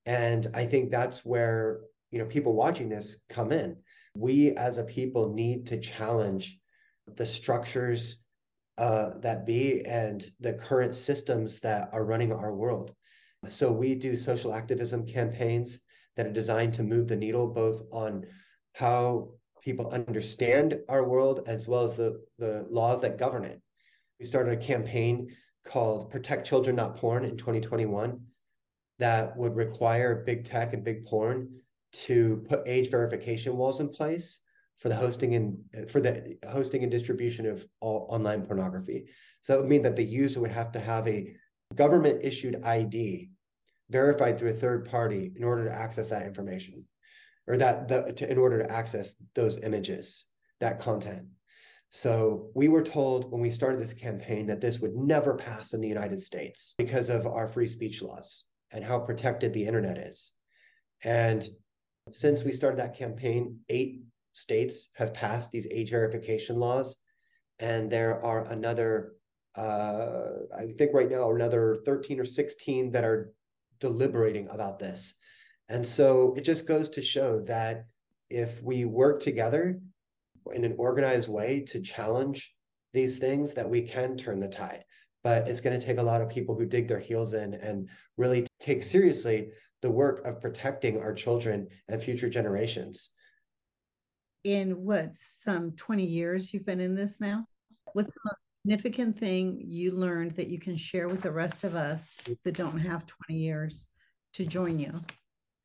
And 0.06 0.46
I 0.54 0.66
think 0.66 0.90
that's 0.90 1.24
where, 1.24 1.80
you 2.10 2.18
know, 2.18 2.24
people 2.24 2.54
watching 2.54 2.88
this 2.88 3.22
come 3.28 3.52
in 3.52 3.76
we 4.14 4.50
as 4.56 4.78
a 4.78 4.84
people 4.84 5.32
need 5.32 5.66
to 5.66 5.80
challenge 5.80 6.58
the 7.16 7.26
structures 7.26 8.24
uh, 8.78 9.10
that 9.18 9.46
be 9.46 9.84
and 9.84 10.24
the 10.40 10.52
current 10.54 10.94
systems 10.94 11.60
that 11.60 11.88
are 11.92 12.04
running 12.04 12.32
our 12.32 12.54
world. 12.54 12.94
So 13.46 13.72
we 13.72 13.94
do 13.94 14.16
social 14.16 14.54
activism 14.54 15.06
campaigns 15.06 15.80
that 16.16 16.26
are 16.26 16.32
designed 16.32 16.74
to 16.74 16.82
move 16.82 17.08
the 17.08 17.16
needle 17.16 17.48
both 17.48 17.82
on 17.90 18.26
how 18.74 19.30
people 19.62 19.90
understand 19.90 20.78
our 20.88 21.04
world 21.04 21.42
as 21.46 21.66
well 21.66 21.84
as 21.84 21.96
the, 21.96 22.20
the 22.38 22.66
laws 22.68 23.00
that 23.00 23.18
govern 23.18 23.44
it. 23.44 23.60
We 24.18 24.26
started 24.26 24.52
a 24.52 24.62
campaign 24.62 25.34
called 25.64 26.10
Protect 26.10 26.46
Children 26.46 26.76
Not 26.76 26.96
Porn 26.96 27.24
in 27.24 27.36
2021 27.36 28.20
that 28.98 29.36
would 29.36 29.56
require 29.56 30.24
big 30.26 30.44
tech 30.44 30.74
and 30.74 30.84
big 30.84 31.04
porn 31.04 31.48
to 31.92 32.44
put 32.48 32.66
age 32.66 32.90
verification 32.90 33.56
walls 33.56 33.80
in 33.80 33.88
place 33.88 34.40
for 34.78 34.88
the 34.88 34.94
hosting 34.94 35.34
and 35.34 35.90
for 35.90 36.00
the 36.00 36.36
hosting 36.48 36.82
and 36.82 36.90
distribution 36.90 37.46
of 37.46 37.66
all 37.80 38.06
online 38.10 38.44
pornography. 38.44 39.04
So 39.40 39.52
that 39.52 39.60
would 39.60 39.70
mean 39.70 39.82
that 39.82 39.96
the 39.96 40.04
user 40.04 40.40
would 40.40 40.50
have 40.50 40.72
to 40.72 40.80
have 40.80 41.06
a 41.06 41.34
government 41.74 42.20
issued 42.22 42.62
ID 42.64 43.30
verified 43.90 44.38
through 44.38 44.50
a 44.50 44.54
third 44.54 44.88
party 44.88 45.32
in 45.36 45.44
order 45.44 45.64
to 45.66 45.72
access 45.72 46.08
that 46.08 46.26
information 46.26 46.84
or 47.46 47.56
that 47.56 47.88
the, 47.88 48.12
to, 48.12 48.30
in 48.30 48.38
order 48.38 48.62
to 48.62 48.70
access 48.70 49.14
those 49.34 49.58
images, 49.58 50.26
that 50.60 50.80
content. 50.80 51.26
So 51.90 52.50
we 52.54 52.68
were 52.68 52.82
told 52.82 53.30
when 53.30 53.42
we 53.42 53.50
started 53.50 53.80
this 53.80 53.92
campaign 53.92 54.46
that 54.46 54.60
this 54.60 54.78
would 54.78 54.94
never 54.94 55.34
pass 55.34 55.74
in 55.74 55.80
the 55.80 55.88
United 55.88 56.20
States 56.20 56.74
because 56.78 57.10
of 57.10 57.26
our 57.26 57.48
free 57.48 57.66
speech 57.66 58.00
laws 58.00 58.46
and 58.72 58.82
how 58.82 58.98
protected 58.98 59.52
the 59.52 59.66
internet 59.66 59.98
is. 59.98 60.32
And 61.04 61.46
since 62.10 62.44
we 62.44 62.52
started 62.52 62.78
that 62.78 62.96
campaign, 62.96 63.58
eight 63.68 64.02
states 64.32 64.88
have 64.94 65.12
passed 65.12 65.50
these 65.50 65.68
age 65.70 65.90
verification 65.90 66.56
laws, 66.56 66.96
and 67.58 67.90
there 67.90 68.24
are 68.24 68.46
another, 68.46 69.12
uh, 69.54 70.30
I 70.56 70.72
think 70.78 70.94
right 70.94 71.10
now, 71.10 71.30
another 71.30 71.78
13 71.84 72.18
or 72.18 72.24
16 72.24 72.90
that 72.92 73.04
are 73.04 73.32
deliberating 73.80 74.48
about 74.48 74.78
this. 74.78 75.14
And 75.72 75.86
so 75.86 76.34
it 76.36 76.42
just 76.42 76.68
goes 76.68 76.90
to 76.90 77.00
show 77.00 77.40
that 77.40 77.86
if 78.28 78.62
we 78.62 78.84
work 78.84 79.20
together 79.20 79.80
in 80.52 80.64
an 80.64 80.74
organized 80.76 81.30
way 81.30 81.62
to 81.68 81.80
challenge 81.80 82.54
these 82.92 83.18
things, 83.18 83.54
that 83.54 83.70
we 83.70 83.80
can 83.80 84.14
turn 84.18 84.38
the 84.38 84.48
tide. 84.48 84.84
But 85.24 85.48
it's 85.48 85.62
going 85.62 85.78
to 85.78 85.84
take 85.84 85.96
a 85.96 86.02
lot 86.02 86.20
of 86.20 86.28
people 86.28 86.54
who 86.54 86.66
dig 86.66 86.88
their 86.88 86.98
heels 86.98 87.32
in 87.32 87.54
and 87.54 87.88
really 88.18 88.46
take 88.60 88.82
seriously 88.82 89.48
the 89.80 89.90
work 89.90 90.26
of 90.26 90.42
protecting 90.42 91.00
our 91.00 91.14
children 91.14 91.68
and 91.88 92.02
future 92.02 92.28
generations. 92.28 93.12
In 94.44 94.72
what, 94.84 95.16
some 95.16 95.72
20 95.72 96.04
years 96.04 96.52
you've 96.52 96.66
been 96.66 96.80
in 96.80 96.94
this 96.94 97.18
now? 97.18 97.46
What's 97.94 98.10
the 98.10 98.20
most 98.26 98.42
significant 98.62 99.18
thing 99.18 99.58
you 99.64 99.92
learned 99.92 100.32
that 100.32 100.48
you 100.48 100.58
can 100.58 100.76
share 100.76 101.08
with 101.08 101.22
the 101.22 101.32
rest 101.32 101.64
of 101.64 101.74
us 101.76 102.20
that 102.44 102.56
don't 102.56 102.78
have 102.78 103.06
20 103.06 103.40
years 103.40 103.86
to 104.34 104.44
join 104.44 104.78
you? 104.78 105.00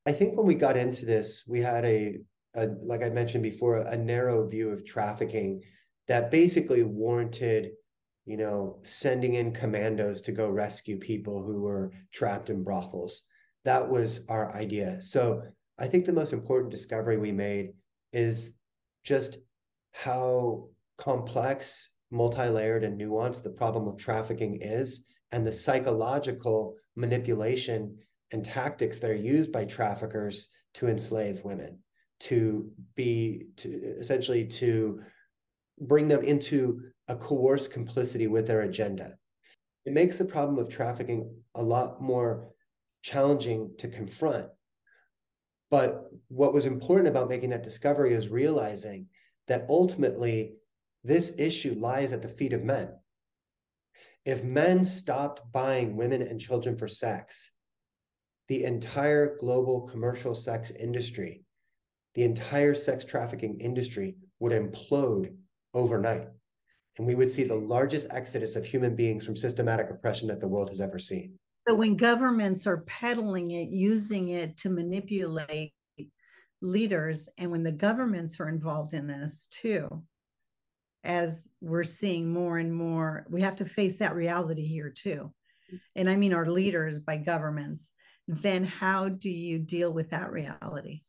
I 0.07 0.13
think 0.13 0.37
when 0.37 0.47
we 0.47 0.55
got 0.55 0.77
into 0.77 1.05
this, 1.05 1.43
we 1.45 1.59
had 1.59 1.83
a, 1.83 2.19
a 2.55 2.67
like 2.81 3.03
I 3.03 3.09
mentioned 3.09 3.43
before, 3.43 3.79
a 3.79 3.97
narrow 3.97 4.47
view 4.47 4.69
of 4.69 4.85
trafficking 4.85 5.61
that 6.07 6.31
basically 6.31 6.83
warranted, 6.83 7.71
you 8.25 8.37
know, 8.37 8.79
sending 8.83 9.33
in 9.33 9.51
commandos 9.51 10.21
to 10.21 10.31
go 10.31 10.49
rescue 10.49 10.97
people 10.97 11.43
who 11.43 11.61
were 11.61 11.91
trapped 12.13 12.49
in 12.49 12.63
brothels. 12.63 13.23
That 13.65 13.89
was 13.89 14.25
our 14.29 14.55
idea. 14.55 15.01
So 15.01 15.41
I 15.77 15.87
think 15.87 16.05
the 16.05 16.13
most 16.13 16.31
important 16.31 16.71
discovery 16.71 17.17
we 17.17 17.33
made 17.33 17.73
is 18.13 18.55
just 19.03 19.39
how 19.91 20.69
complex, 20.97 21.89
multi-layered, 22.11 22.85
and 22.85 22.97
nuanced 22.97 23.43
the 23.43 23.49
problem 23.49 23.89
of 23.89 23.97
trafficking 23.97 24.59
is, 24.61 25.05
and 25.33 25.45
the 25.45 25.51
psychological 25.51 26.75
manipulation 26.95 27.97
and 28.31 28.43
tactics 28.43 28.99
that 28.99 29.09
are 29.09 29.15
used 29.15 29.51
by 29.51 29.65
traffickers 29.65 30.47
to 30.75 30.87
enslave 30.87 31.43
women, 31.43 31.79
to 32.19 32.71
be 32.95 33.47
to 33.57 33.69
essentially 33.69 34.45
to 34.45 35.01
bring 35.79 36.07
them 36.07 36.23
into 36.23 36.81
a 37.07 37.15
coerced 37.15 37.71
complicity 37.71 38.27
with 38.27 38.47
their 38.47 38.61
agenda. 38.61 39.17
It 39.85 39.93
makes 39.93 40.17
the 40.17 40.25
problem 40.25 40.59
of 40.59 40.69
trafficking 40.69 41.33
a 41.55 41.63
lot 41.63 42.01
more 42.01 42.49
challenging 43.01 43.71
to 43.77 43.87
confront. 43.87 44.49
But 45.69 46.05
what 46.27 46.53
was 46.53 46.65
important 46.65 47.07
about 47.07 47.29
making 47.29 47.51
that 47.51 47.63
discovery 47.63 48.13
is 48.13 48.27
realizing 48.27 49.07
that 49.47 49.65
ultimately 49.69 50.53
this 51.03 51.33
issue 51.37 51.75
lies 51.77 52.11
at 52.11 52.21
the 52.21 52.29
feet 52.29 52.53
of 52.53 52.63
men. 52.63 52.89
If 54.25 54.43
men 54.43 54.83
stopped 54.83 55.51
buying 55.53 55.95
women 55.95 56.21
and 56.21 56.39
children 56.39 56.77
for 56.77 56.87
sex, 56.87 57.51
the 58.47 58.63
entire 58.63 59.37
global 59.37 59.81
commercial 59.81 60.33
sex 60.33 60.71
industry, 60.71 61.43
the 62.15 62.23
entire 62.23 62.73
sex 62.75 63.03
trafficking 63.03 63.59
industry 63.59 64.15
would 64.39 64.51
implode 64.51 65.35
overnight. 65.73 66.27
And 66.97 67.05
we 67.05 67.15
would 67.15 67.31
see 67.31 67.43
the 67.43 67.55
largest 67.55 68.07
exodus 68.09 68.55
of 68.55 68.65
human 68.65 68.95
beings 68.95 69.25
from 69.25 69.35
systematic 69.35 69.89
oppression 69.89 70.27
that 70.29 70.39
the 70.39 70.47
world 70.47 70.69
has 70.69 70.81
ever 70.81 70.97
seen. 70.97 71.37
But 71.65 71.77
when 71.77 71.95
governments 71.95 72.65
are 72.65 72.81
peddling 72.81 73.51
it, 73.51 73.69
using 73.69 74.29
it 74.29 74.57
to 74.57 74.69
manipulate 74.69 75.73
leaders, 76.61 77.29
and 77.37 77.51
when 77.51 77.63
the 77.63 77.71
governments 77.71 78.39
are 78.39 78.49
involved 78.49 78.93
in 78.93 79.05
this 79.05 79.47
too, 79.51 80.03
as 81.03 81.49
we're 81.61 81.83
seeing 81.83 82.31
more 82.31 82.57
and 82.57 82.73
more, 82.73 83.25
we 83.29 83.41
have 83.41 83.57
to 83.57 83.65
face 83.65 83.97
that 83.97 84.15
reality 84.15 84.65
here 84.65 84.89
too. 84.89 85.31
And 85.95 86.09
I 86.09 86.15
mean 86.15 86.33
our 86.33 86.45
leaders 86.45 86.99
by 86.99 87.17
governments. 87.17 87.91
Then 88.27 88.65
how 88.65 89.09
do 89.09 89.29
you 89.29 89.59
deal 89.59 89.93
with 89.93 90.09
that 90.09 90.31
reality? 90.31 91.01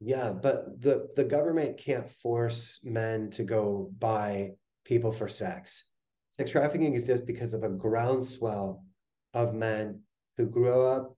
Yeah, 0.00 0.32
but 0.32 0.80
the 0.80 1.08
the 1.16 1.24
government 1.24 1.78
can't 1.78 2.10
force 2.10 2.80
men 2.84 3.30
to 3.30 3.44
go 3.44 3.90
buy 3.98 4.52
people 4.84 5.12
for 5.12 5.28
sex. 5.28 5.84
Sex 6.30 6.50
trafficking 6.50 6.94
exists 6.94 7.24
because 7.24 7.54
of 7.54 7.62
a 7.62 7.70
groundswell 7.70 8.84
of 9.32 9.54
men 9.54 10.02
who 10.36 10.46
grow 10.46 10.86
up, 10.86 11.16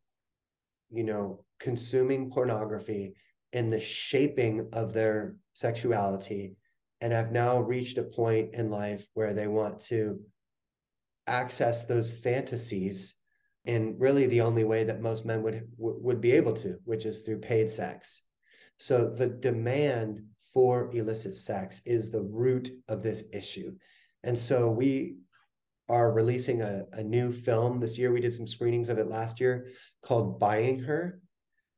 you 0.91 1.03
know, 1.03 1.45
consuming 1.59 2.31
pornography 2.31 3.15
in 3.53 3.71
the 3.71 3.81
shaping 3.81 4.69
of 4.73 4.93
their 4.93 5.37
sexuality 5.55 6.57
and 7.01 7.13
have 7.13 7.33
now 7.33 7.61
reached 7.61 7.99
a 7.99 8.03
point 8.03 8.55
in 8.55 8.71
life 8.71 9.07
where 9.15 9.35
they 9.35 9.47
want 9.47 9.81
to 9.81 10.21
access 11.27 11.85
those 11.85 12.13
fantasies 12.13 13.15
in 13.69 13.95
really 13.99 14.25
the 14.27 14.41
only 14.41 14.65
way 14.65 14.83
that 14.83 15.03
most 15.03 15.27
men 15.27 15.43
would 15.43 15.69
would 15.77 16.21
be 16.21 16.33
able 16.33 16.55
to, 16.55 16.79
which 16.85 17.05
is 17.05 17.21
through 17.21 17.39
paid 17.39 17.69
sex. 17.69 18.23
So 18.79 19.11
the 19.11 19.29
demand 19.29 20.23
for 20.55 20.91
illicit 20.95 21.37
sex 21.37 21.83
is 21.85 22.11
the 22.11 22.23
root 22.23 22.71
of 22.89 23.03
this 23.03 23.25
issue. 23.33 23.77
And 24.25 24.37
so 24.39 24.71
we 24.71 25.17
are 25.89 26.13
releasing 26.13 26.63
a, 26.63 26.85
a 26.95 27.03
new 27.03 27.31
film 27.31 27.79
this 27.79 27.99
year. 27.99 28.11
We 28.11 28.23
did 28.23 28.33
some 28.33 28.47
screenings 28.47 28.89
of 28.89 28.99
it 28.99 29.07
last 29.07 29.39
year 29.39 29.69
called 30.03 30.41
Buying 30.41 30.81
Her. 30.81 31.21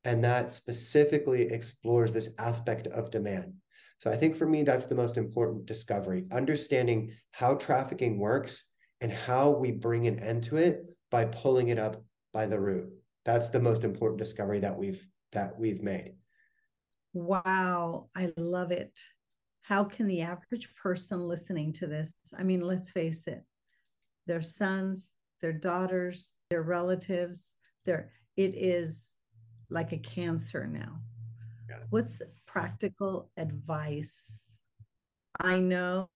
And 0.05 0.23
that 0.25 0.51
specifically 0.53 1.43
explores 1.43 2.13
this 2.13 2.31
aspect 2.39 2.87
of 2.87 3.11
demand. 3.11 3.55
So 3.99 4.11
I 4.11 4.17
think 4.17 4.37
for 4.37 4.47
me, 4.47 4.63
that's 4.63 4.87
the 4.87 4.95
most 4.95 5.17
important 5.19 5.67
discovery 5.67 6.25
understanding 6.31 7.13
how 7.33 7.55
trafficking 7.55 8.19
works 8.19 8.71
and 9.01 9.13
how 9.13 9.51
we 9.51 9.73
bring 9.73 10.07
an 10.07 10.21
end 10.21 10.45
to 10.45 10.57
it 10.57 10.85
by 11.11 11.25
pulling 11.27 11.69
it 11.69 11.79
up 11.79 12.03
by 12.33 12.47
the 12.47 12.61
root. 12.61 12.91
That's 13.25 13.49
the 13.49 13.61
most 13.61 13.85
important 13.85 14.19
discovery 14.19 14.61
that 14.61 14.77
we've 14.77 15.07
that 15.33 15.59
we've 15.59 15.83
made. 15.83 16.15
Wow, 17.13 18.09
I 18.17 18.33
love 18.37 18.71
it. 18.71 18.99
How 19.63 19.85
can 19.85 20.07
the 20.07 20.23
average 20.23 20.75
person 20.75 21.21
listening 21.21 21.73
to 21.75 21.87
this, 21.87 22.15
I 22.37 22.43
mean, 22.43 22.61
let's 22.61 22.91
face 22.91 23.27
it, 23.27 23.45
their 24.27 24.43
sons, 24.43 25.13
their 25.41 25.53
daughters, 25.53 26.35
their 26.51 26.63
relatives, 26.63 27.55
their 27.85 28.11
it 28.37 28.55
is 28.55 29.17
like 29.69 29.93
a 29.93 29.99
cancer 29.99 30.67
now. 30.67 31.01
Yeah. 31.69 31.79
What's 31.91 32.23
practical 32.47 33.31
advice? 33.37 34.59
I 35.39 35.61
know 35.61 36.09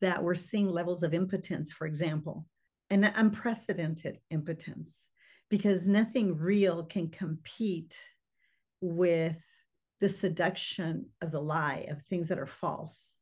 that 0.00 0.22
we're 0.22 0.34
seeing 0.34 0.68
levels 0.68 1.02
of 1.02 1.12
impotence, 1.12 1.72
for 1.72 1.86
example, 1.86 2.46
and 2.90 3.10
unprecedented 3.14 4.18
impotence, 4.30 5.08
because 5.48 5.88
nothing 5.88 6.36
real 6.36 6.84
can 6.84 7.08
compete 7.08 8.00
with 8.80 9.36
the 10.00 10.08
seduction 10.08 11.06
of 11.20 11.30
the 11.30 11.40
lie 11.40 11.86
of 11.88 12.02
things 12.02 12.28
that 12.28 12.38
are 12.38 12.46
false, 12.46 13.18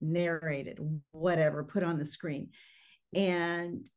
narrated, 0.00 0.78
whatever, 1.12 1.62
put 1.62 1.82
on 1.82 1.98
the 1.98 2.06
screen. 2.06 2.48
And 3.14 3.88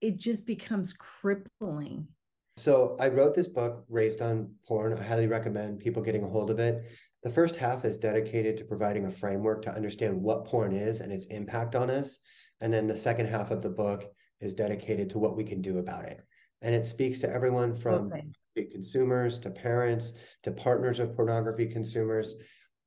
it 0.00 0.16
just 0.16 0.46
becomes 0.46 0.92
crippling. 0.92 2.08
So 2.56 2.96
I 2.98 3.08
wrote 3.08 3.34
this 3.34 3.46
book, 3.46 3.84
Raised 3.88 4.20
on 4.20 4.52
Porn. 4.66 4.92
I 4.92 5.02
highly 5.02 5.28
recommend 5.28 5.78
people 5.78 6.02
getting 6.02 6.24
a 6.24 6.28
hold 6.28 6.50
of 6.50 6.58
it. 6.58 6.90
The 7.22 7.30
first 7.30 7.56
half 7.56 7.84
is 7.84 7.96
dedicated 7.96 8.56
to 8.56 8.64
providing 8.64 9.06
a 9.06 9.10
framework 9.10 9.62
to 9.62 9.74
understand 9.74 10.20
what 10.20 10.44
porn 10.44 10.72
is 10.72 11.00
and 11.00 11.12
its 11.12 11.26
impact 11.26 11.74
on 11.74 11.90
us. 11.90 12.18
And 12.60 12.72
then 12.72 12.86
the 12.86 12.96
second 12.96 13.26
half 13.26 13.52
of 13.52 13.62
the 13.62 13.70
book 13.70 14.04
is 14.40 14.54
dedicated 14.54 15.10
to 15.10 15.18
what 15.18 15.36
we 15.36 15.44
can 15.44 15.60
do 15.60 15.78
about 15.78 16.04
it. 16.04 16.20
And 16.62 16.74
it 16.74 16.86
speaks 16.86 17.20
to 17.20 17.30
everyone 17.30 17.74
from 17.74 18.12
okay 18.12 18.24
consumers 18.64 19.38
to 19.40 19.50
parents 19.50 20.14
to 20.42 20.50
partners 20.50 21.00
of 21.00 21.14
pornography 21.14 21.66
consumers. 21.66 22.36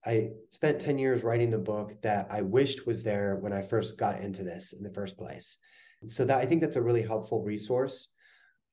I 0.06 0.32
spent 0.50 0.82
10 0.82 0.98
years 0.98 1.24
writing 1.24 1.52
the 1.52 1.60
book 1.60 2.02
that 2.02 2.28
I 2.32 2.42
wished 2.42 2.88
was 2.88 3.04
there 3.04 3.38
when 3.40 3.54
I 3.54 3.62
first 3.62 3.98
got 3.98 4.20
into 4.20 4.44
this 4.44 4.74
in 4.74 4.84
the 4.84 4.94
first 4.94 5.18
place. 5.18 5.58
So 6.08 6.26
that 6.26 6.40
I 6.40 6.46
think 6.46 6.62
that's 6.62 6.78
a 6.78 6.82
really 6.82 7.04
helpful 7.04 7.44
resource. 7.44 8.08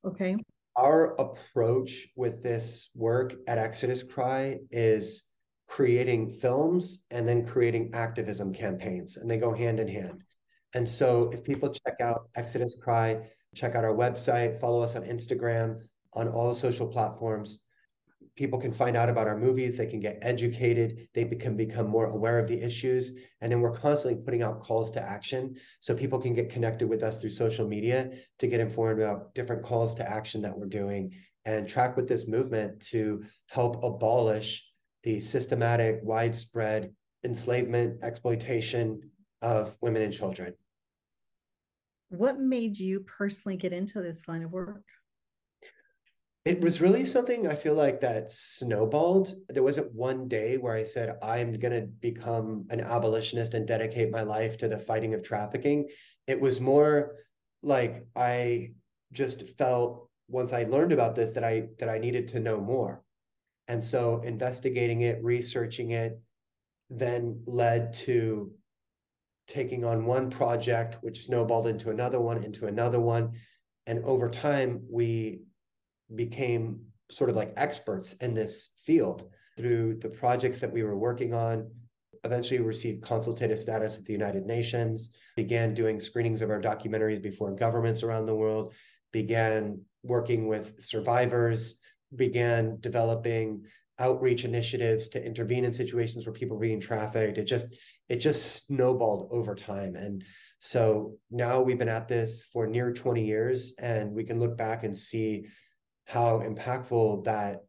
Okay. 0.04 0.36
Our 0.76 1.14
approach 1.16 2.08
with 2.16 2.42
this 2.42 2.88
work 2.94 3.34
at 3.46 3.58
Exodus 3.58 4.02
Cry 4.02 4.58
is 4.70 5.24
creating 5.66 6.30
films 6.30 7.04
and 7.10 7.28
then 7.28 7.44
creating 7.44 7.90
activism 7.92 8.54
campaigns, 8.54 9.18
and 9.18 9.30
they 9.30 9.36
go 9.36 9.52
hand 9.52 9.80
in 9.80 9.88
hand. 9.88 10.22
And 10.74 10.88
so 10.88 11.30
if 11.32 11.42
people 11.44 11.70
check 11.70 12.00
out 12.00 12.28
Exodus 12.36 12.76
Cry, 12.80 13.28
check 13.54 13.74
out 13.74 13.84
our 13.84 13.94
website, 13.94 14.60
follow 14.60 14.82
us 14.82 14.96
on 14.96 15.02
Instagram, 15.02 15.80
on 16.14 16.28
all 16.28 16.48
the 16.48 16.54
social 16.54 16.86
platforms. 16.86 17.62
People 18.36 18.60
can 18.60 18.72
find 18.72 18.96
out 18.96 19.08
about 19.08 19.26
our 19.26 19.36
movies, 19.36 19.76
they 19.76 19.86
can 19.86 19.98
get 19.98 20.18
educated, 20.22 21.08
they 21.12 21.24
can 21.24 21.56
become 21.56 21.88
more 21.88 22.06
aware 22.06 22.38
of 22.38 22.46
the 22.46 22.60
issues. 22.60 23.18
And 23.40 23.50
then 23.50 23.60
we're 23.60 23.72
constantly 23.72 24.22
putting 24.22 24.42
out 24.42 24.60
calls 24.60 24.92
to 24.92 25.02
action 25.02 25.56
so 25.80 25.94
people 25.94 26.20
can 26.20 26.34
get 26.34 26.50
connected 26.50 26.88
with 26.88 27.02
us 27.02 27.20
through 27.20 27.30
social 27.30 27.66
media 27.66 28.12
to 28.38 28.46
get 28.46 28.60
informed 28.60 29.00
about 29.00 29.34
different 29.34 29.64
calls 29.64 29.94
to 29.96 30.08
action 30.08 30.42
that 30.42 30.56
we're 30.56 30.66
doing 30.66 31.12
and 31.46 31.68
track 31.68 31.96
with 31.96 32.06
this 32.06 32.28
movement 32.28 32.80
to 32.80 33.24
help 33.48 33.82
abolish 33.82 34.66
the 35.02 35.18
systematic, 35.18 36.00
widespread 36.02 36.92
enslavement, 37.24 38.02
exploitation 38.02 39.00
of 39.42 39.76
women 39.80 40.02
and 40.02 40.12
children. 40.12 40.54
What 42.10 42.38
made 42.38 42.78
you 42.78 43.00
personally 43.00 43.56
get 43.56 43.72
into 43.72 44.00
this 44.00 44.26
line 44.28 44.42
of 44.42 44.52
work? 44.52 44.84
it 46.48 46.62
was 46.62 46.80
really 46.80 47.04
something 47.04 47.46
I 47.46 47.54
feel 47.54 47.74
like 47.74 48.00
that 48.00 48.32
snowballed. 48.32 49.34
There 49.50 49.62
wasn't 49.62 49.94
one 49.94 50.28
day 50.28 50.56
where 50.56 50.72
I 50.72 50.82
said, 50.84 51.18
I'm 51.22 51.58
going 51.58 51.78
to 51.78 51.86
become 51.86 52.64
an 52.70 52.80
abolitionist 52.80 53.52
and 53.52 53.66
dedicate 53.66 54.10
my 54.10 54.22
life 54.22 54.56
to 54.58 54.68
the 54.68 54.78
fighting 54.78 55.12
of 55.12 55.22
trafficking. 55.22 55.88
It 56.26 56.40
was 56.40 56.58
more 56.58 57.16
like 57.62 58.06
I 58.16 58.70
just 59.12 59.46
felt 59.58 60.08
once 60.28 60.54
I 60.54 60.64
learned 60.64 60.92
about 60.92 61.14
this 61.14 61.32
that 61.32 61.44
I 61.44 61.68
that 61.80 61.90
I 61.90 61.98
needed 61.98 62.28
to 62.28 62.40
know 62.40 62.58
more. 62.58 63.02
And 63.66 63.84
so 63.84 64.22
investigating 64.24 65.02
it, 65.02 65.22
researching 65.22 65.90
it, 65.90 66.18
then 66.88 67.42
led 67.44 67.92
to 67.92 68.52
taking 69.48 69.84
on 69.84 70.04
one 70.04 70.30
project, 70.30 70.98
which 71.00 71.24
snowballed 71.24 71.66
into 71.66 71.90
another 71.90 72.20
one, 72.20 72.44
into 72.44 72.66
another 72.66 73.00
one. 73.00 73.32
And 73.86 74.04
over 74.04 74.28
time, 74.28 74.82
we 74.90 75.40
became 76.14 76.80
sort 77.10 77.30
of 77.30 77.36
like 77.36 77.54
experts 77.56 78.12
in 78.14 78.34
this 78.34 78.70
field 78.84 79.30
through 79.56 79.94
the 79.96 80.10
projects 80.10 80.58
that 80.60 80.72
we 80.72 80.82
were 80.82 80.96
working 80.96 81.34
on. 81.34 81.70
Eventually, 82.24 82.60
received 82.60 83.02
consultative 83.02 83.58
status 83.58 83.98
at 83.98 84.04
the 84.04 84.12
United 84.12 84.44
Nations, 84.44 85.14
began 85.36 85.72
doing 85.72 85.98
screenings 85.98 86.42
of 86.42 86.50
our 86.50 86.60
documentaries 86.60 87.22
before 87.22 87.54
governments 87.54 88.02
around 88.02 88.26
the 88.26 88.36
world, 88.36 88.74
began 89.12 89.80
working 90.02 90.46
with 90.46 90.82
survivors, 90.82 91.76
began 92.14 92.78
developing 92.80 93.64
outreach 93.98 94.44
initiatives 94.44 95.08
to 95.08 95.24
intervene 95.24 95.64
in 95.64 95.72
situations 95.72 96.26
where 96.26 96.32
people 96.32 96.56
are 96.56 96.60
being 96.60 96.80
trafficked. 96.80 97.38
It 97.38 97.44
just 97.44 97.66
it 98.08 98.16
just 98.16 98.66
snowballed 98.66 99.28
over 99.30 99.54
time. 99.54 99.96
And 99.96 100.24
so 100.60 101.16
now 101.30 101.60
we've 101.60 101.78
been 101.78 101.88
at 101.88 102.08
this 102.08 102.42
for 102.42 102.66
near 102.66 102.92
20 102.92 103.24
years 103.24 103.74
and 103.78 104.12
we 104.12 104.24
can 104.24 104.40
look 104.40 104.56
back 104.56 104.84
and 104.84 104.96
see 104.96 105.46
how 106.04 106.40
impactful 106.40 107.24
that 107.24 107.62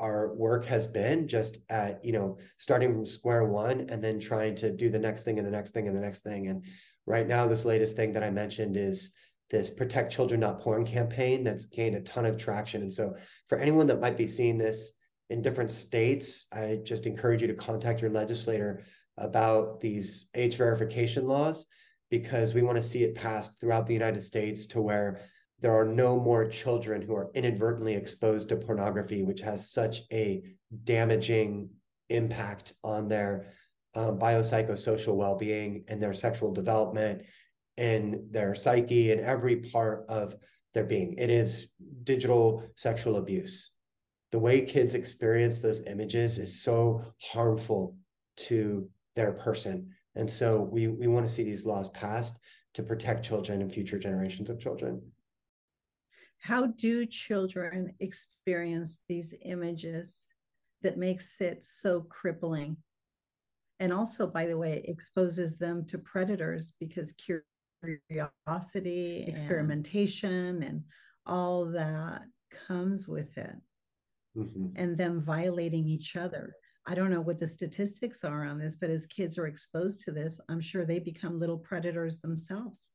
our 0.00 0.34
work 0.34 0.64
has 0.64 0.86
been 0.86 1.26
just 1.26 1.58
at 1.70 2.04
you 2.04 2.12
know 2.12 2.38
starting 2.58 2.92
from 2.92 3.06
square 3.06 3.44
one 3.46 3.86
and 3.88 4.02
then 4.02 4.20
trying 4.20 4.54
to 4.54 4.70
do 4.70 4.90
the 4.90 4.98
next 4.98 5.24
thing 5.24 5.38
and 5.38 5.46
the 5.46 5.50
next 5.50 5.72
thing 5.72 5.88
and 5.88 5.96
the 5.96 6.00
next 6.00 6.20
thing 6.20 6.46
and 6.46 6.64
right 7.06 7.26
now 7.26 7.46
this 7.46 7.64
latest 7.64 7.96
thing 7.96 8.12
that 8.12 8.22
i 8.22 8.30
mentioned 8.30 8.76
is 8.76 9.12
this 9.50 9.70
protect 9.70 10.12
children 10.12 10.40
not 10.40 10.60
porn 10.60 10.84
campaign 10.84 11.42
that's 11.42 11.64
gained 11.64 11.96
a 11.96 12.00
ton 12.02 12.24
of 12.24 12.36
traction 12.36 12.82
and 12.82 12.92
so 12.92 13.16
for 13.48 13.58
anyone 13.58 13.88
that 13.88 14.00
might 14.00 14.16
be 14.16 14.28
seeing 14.28 14.56
this 14.56 14.92
in 15.30 15.42
different 15.42 15.70
states 15.70 16.46
i 16.52 16.78
just 16.82 17.06
encourage 17.06 17.42
you 17.42 17.48
to 17.48 17.54
contact 17.54 18.00
your 18.00 18.10
legislator 18.10 18.82
about 19.16 19.80
these 19.80 20.28
age 20.34 20.56
verification 20.56 21.26
laws 21.26 21.66
because 22.10 22.54
we 22.54 22.62
want 22.62 22.76
to 22.76 22.82
see 22.82 23.02
it 23.04 23.14
passed 23.14 23.60
throughout 23.60 23.86
the 23.86 23.94
united 23.94 24.22
states 24.22 24.66
to 24.66 24.80
where 24.80 25.20
there 25.60 25.76
are 25.76 25.84
no 25.84 26.18
more 26.18 26.46
children 26.46 27.02
who 27.02 27.14
are 27.14 27.30
inadvertently 27.34 27.94
exposed 27.94 28.48
to 28.48 28.56
pornography, 28.56 29.22
which 29.22 29.40
has 29.40 29.70
such 29.70 30.02
a 30.12 30.42
damaging 30.84 31.70
impact 32.08 32.74
on 32.84 33.08
their 33.08 33.52
um, 33.94 34.18
biopsychosocial 34.18 35.16
well-being 35.16 35.84
and 35.88 36.00
their 36.00 36.14
sexual 36.14 36.52
development 36.52 37.22
and 37.76 38.20
their 38.30 38.54
psyche 38.54 39.10
and 39.10 39.20
every 39.20 39.56
part 39.56 40.04
of 40.08 40.36
their 40.74 40.84
being. 40.84 41.14
It 41.14 41.30
is 41.30 41.68
digital 42.04 42.62
sexual 42.76 43.16
abuse. 43.16 43.72
The 44.30 44.38
way 44.38 44.62
kids 44.62 44.94
experience 44.94 45.58
those 45.58 45.86
images 45.86 46.38
is 46.38 46.62
so 46.62 47.02
harmful 47.22 47.96
to 48.36 48.88
their 49.16 49.32
person. 49.32 49.90
And 50.14 50.30
so 50.30 50.62
we, 50.62 50.88
we 50.88 51.06
want 51.06 51.26
to 51.26 51.32
see 51.32 51.44
these 51.44 51.64
laws 51.64 51.88
passed 51.90 52.38
to 52.74 52.82
protect 52.82 53.24
children 53.24 53.62
and 53.62 53.72
future 53.72 53.98
generations 53.98 54.50
of 54.50 54.60
children. 54.60 55.00
How 56.40 56.66
do 56.66 57.06
children 57.06 57.94
experience 58.00 59.00
these 59.08 59.34
images 59.44 60.26
that 60.82 60.98
makes 60.98 61.40
it 61.40 61.64
so 61.64 62.02
crippling? 62.02 62.76
And 63.80 63.92
also, 63.92 64.26
by 64.26 64.46
the 64.46 64.58
way, 64.58 64.82
exposes 64.86 65.56
them 65.56 65.84
to 65.86 65.98
predators 65.98 66.74
because 66.78 67.14
curiosity, 67.80 69.24
experimentation, 69.26 70.62
and 70.62 70.82
all 71.26 71.66
that 71.66 72.22
comes 72.66 73.08
with 73.08 73.38
it. 73.38 73.54
Mm-hmm. 74.36 74.68
And 74.76 74.96
them 74.96 75.20
violating 75.20 75.88
each 75.88 76.16
other. 76.16 76.54
I 76.86 76.94
don't 76.94 77.10
know 77.10 77.20
what 77.20 77.38
the 77.38 77.46
statistics 77.46 78.24
are 78.24 78.44
on 78.44 78.58
this, 78.58 78.76
but 78.76 78.88
as 78.88 79.06
kids 79.06 79.38
are 79.38 79.46
exposed 79.46 80.00
to 80.04 80.12
this, 80.12 80.40
I'm 80.48 80.60
sure 80.60 80.84
they 80.84 81.00
become 81.00 81.38
little 81.38 81.58
predators 81.58 82.20
themselves. 82.20 82.92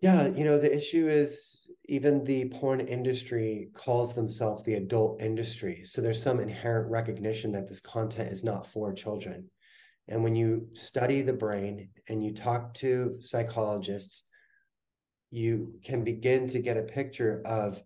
Yeah, 0.00 0.26
you 0.28 0.44
know, 0.44 0.58
the 0.58 0.76
issue 0.76 1.08
is 1.08 1.70
even 1.86 2.22
the 2.24 2.48
porn 2.48 2.80
industry 2.80 3.70
calls 3.72 4.14
themselves 4.14 4.62
the 4.64 4.74
adult 4.74 5.22
industry. 5.22 5.84
So 5.84 6.02
there's 6.02 6.22
some 6.22 6.40
inherent 6.40 6.90
recognition 6.90 7.52
that 7.52 7.68
this 7.68 7.80
content 7.80 8.30
is 8.30 8.44
not 8.44 8.66
for 8.66 8.92
children. 8.92 9.48
And 10.08 10.22
when 10.22 10.36
you 10.36 10.68
study 10.74 11.22
the 11.22 11.32
brain 11.32 11.88
and 12.08 12.22
you 12.22 12.34
talk 12.34 12.74
to 12.74 13.16
psychologists, 13.20 14.24
you 15.30 15.78
can 15.82 16.04
begin 16.04 16.46
to 16.48 16.60
get 16.60 16.76
a 16.76 16.82
picture 16.82 17.42
of 17.44 17.82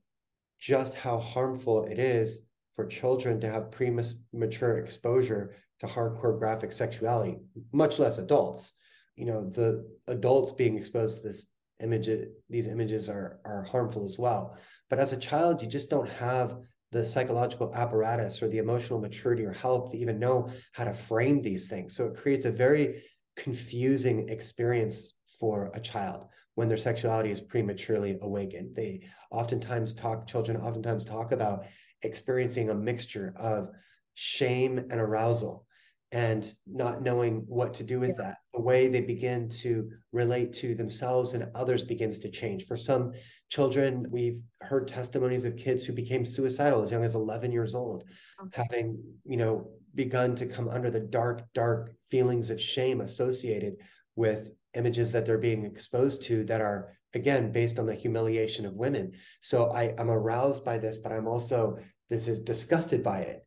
just 0.59 0.95
how 0.95 1.19
harmful 1.19 1.85
it 1.85 1.99
is 1.99 2.47
for 2.81 2.87
children 2.87 3.39
to 3.39 3.51
have 3.51 3.71
premature 3.71 4.79
exposure 4.79 5.55
to 5.81 5.87
hardcore 5.87 6.39
graphic 6.39 6.73
sexuality, 6.73 7.37
much 7.73 7.99
less 7.99 8.17
adults. 8.17 8.73
You 9.17 9.27
know, 9.27 9.51
the 9.51 9.87
adults 10.09 10.53
being 10.53 10.79
exposed 10.79 11.19
to 11.19 11.29
this 11.29 11.53
image, 11.83 12.09
these 12.49 12.69
images 12.69 13.11
are 13.11 13.41
are 13.45 13.65
harmful 13.65 14.05
as 14.07 14.19
well. 14.19 14.57
But 14.89 14.99
as 14.99 15.13
a 15.13 15.19
child 15.19 15.61
you 15.61 15.69
just 15.69 15.91
don't 15.91 16.09
have 16.09 16.57
the 16.91 17.05
psychological 17.05 17.75
apparatus 17.75 18.43
or 18.43 18.49
the 18.49 18.59
emotional 18.59 18.99
maturity 18.99 19.45
or 19.45 19.53
health 19.53 19.93
to 19.93 19.99
even 19.99 20.19
know 20.19 20.49
how 20.73 20.85
to 20.85 20.95
frame 20.95 21.43
these 21.43 21.69
things. 21.69 21.95
So 21.95 22.07
it 22.07 22.17
creates 22.17 22.47
a 22.47 22.51
very 22.51 23.03
confusing 23.37 24.31
experience 24.31 25.19
for 25.39 25.71
a 25.75 25.81
child 25.81 26.27
when 26.55 26.69
their 26.69 26.79
sexuality 26.79 27.31
is 27.31 27.41
prematurely 27.43 28.19
awakened. 28.23 28.75
They 28.75 29.03
oftentimes 29.31 29.93
talk 29.95 30.27
children 30.27 30.57
oftentimes 30.57 31.05
talk 31.05 31.33
about 31.33 31.67
experiencing 32.03 32.71
a 32.71 32.75
mixture 32.75 33.33
of 33.37 33.71
shame 34.15 34.79
and 34.79 35.01
arousal 35.01 35.67
and 36.13 36.55
not 36.67 37.03
knowing 37.03 37.45
what 37.47 37.73
to 37.75 37.85
do 37.85 38.01
with 38.01 38.11
yeah. 38.11 38.25
that 38.25 38.39
the 38.53 38.61
way 38.61 38.89
they 38.89 39.01
begin 39.01 39.49
to 39.49 39.89
relate 40.13 40.53
to 40.53 40.75
themselves 40.75 41.35
and 41.35 41.49
others 41.55 41.85
begins 41.85 42.19
to 42.19 42.31
change 42.31 42.67
for 42.67 42.77
some 42.77 43.13
children 43.49 44.07
we've 44.11 44.43
heard 44.61 44.89
testimonies 44.89 45.45
of 45.45 45.57
kids 45.57 45.85
who 45.85 45.93
became 45.93 46.25
suicidal 46.25 46.83
as 46.83 46.91
young 46.91 47.05
as 47.05 47.15
11 47.15 47.53
years 47.53 47.75
old 47.75 48.05
okay. 48.43 48.65
having 48.71 49.01
you 49.25 49.37
know 49.37 49.71
begun 49.95 50.35
to 50.35 50.47
come 50.47 50.69
under 50.69 50.91
the 50.91 51.01
dark 51.01 51.43
dark 51.55 51.93
feelings 52.11 52.51
of 52.51 52.61
shame 52.61 53.01
associated 53.01 53.75
with 54.17 54.51
images 54.75 55.13
that 55.13 55.27
they're 55.27 55.39
being 55.39 55.65
exposed 55.65 56.23
to 56.23 56.45
that 56.45 56.61
are 56.61 56.97
again 57.15 57.51
based 57.53 57.79
on 57.79 57.87
the 57.87 57.95
humiliation 57.95 58.67
of 58.67 58.75
women 58.75 59.13
so 59.41 59.71
i 59.73 59.95
i'm 59.99 60.11
aroused 60.11 60.65
by 60.65 60.79
this 60.79 60.99
but 60.99 61.13
i'm 61.13 61.27
also 61.27 61.79
this 62.09 62.29
is 62.29 62.39
disgusted 62.39 63.03
by 63.03 63.21
it 63.21 63.45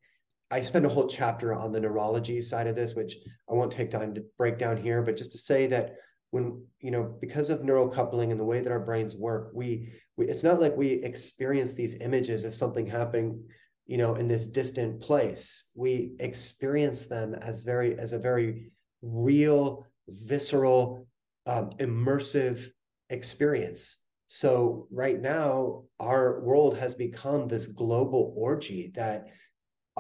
I 0.54 0.62
spend 0.62 0.86
a 0.86 0.90
whole 0.90 1.08
chapter 1.08 1.52
on 1.52 1.72
the 1.72 1.80
neurology 1.80 2.40
side 2.40 2.68
of 2.68 2.76
this, 2.76 2.94
which 2.94 3.18
I 3.50 3.54
won't 3.54 3.72
take 3.72 3.90
time 3.90 4.14
to 4.14 4.24
break 4.38 4.60
down 4.60 4.78
here, 4.78 5.02
but 5.02 5.18
just 5.18 5.32
to 5.32 5.38
say 5.40 5.66
that 5.68 5.96
when 6.30 6.64
you 6.80 6.92
know 6.92 7.16
because 7.20 7.50
of 7.50 7.64
neural 7.64 7.88
coupling 7.88 8.32
and 8.32 8.40
the 8.40 8.46
way 8.46 8.60
that 8.60 8.72
our 8.72 8.80
brains 8.80 9.16
work, 9.16 9.50
we, 9.56 9.94
we 10.16 10.28
it's 10.28 10.44
not 10.44 10.62
like 10.62 10.78
we 10.78 10.92
experience 10.92 11.74
these 11.74 11.96
images 12.02 12.46
as 12.46 12.56
something 12.56 12.86
happening, 12.86 13.44
you 13.88 13.98
know, 13.98 14.14
in 14.14 14.28
this 14.28 14.46
distant 14.46 15.02
place. 15.02 15.64
We 15.74 16.16
experience 16.20 17.08
them 17.08 17.34
as 17.34 17.64
very 17.64 17.98
as 17.98 18.14
a 18.14 18.20
very 18.20 18.72
real, 19.02 19.88
visceral, 20.08 21.08
um, 21.48 21.72
immersive 21.80 22.68
experience. 23.10 23.98
So 24.28 24.88
right 24.92 25.22
now, 25.22 25.84
our 26.00 26.42
world 26.42 26.78
has 26.78 26.94
become 26.94 27.48
this 27.48 27.68
global 27.68 28.34
orgy 28.36 28.92
that 28.96 29.28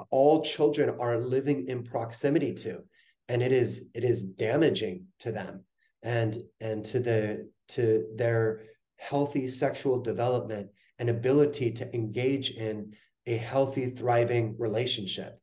all 0.09 0.43
children 0.43 0.95
are 0.99 1.17
living 1.17 1.67
in 1.67 1.83
proximity 1.83 2.53
to 2.53 2.83
and 3.29 3.41
it 3.41 3.51
is 3.51 3.85
it 3.93 4.03
is 4.03 4.23
damaging 4.23 5.05
to 5.19 5.31
them 5.31 5.63
and 6.03 6.37
and 6.61 6.83
to 6.85 6.99
the 6.99 7.49
to 7.69 8.05
their 8.15 8.61
healthy 8.97 9.47
sexual 9.47 10.01
development 10.01 10.69
and 10.99 11.09
ability 11.09 11.71
to 11.71 11.95
engage 11.95 12.51
in 12.51 12.93
a 13.27 13.37
healthy 13.37 13.87
thriving 13.87 14.55
relationship 14.57 15.39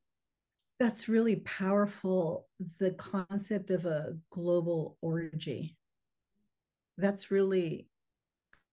that's 0.79 1.09
really 1.09 1.37
powerful 1.37 2.47
the 2.79 2.93
concept 2.93 3.71
of 3.71 3.85
a 3.87 4.17
global 4.31 4.97
orgy 5.01 5.77
that's 7.01 7.31
really 7.31 7.87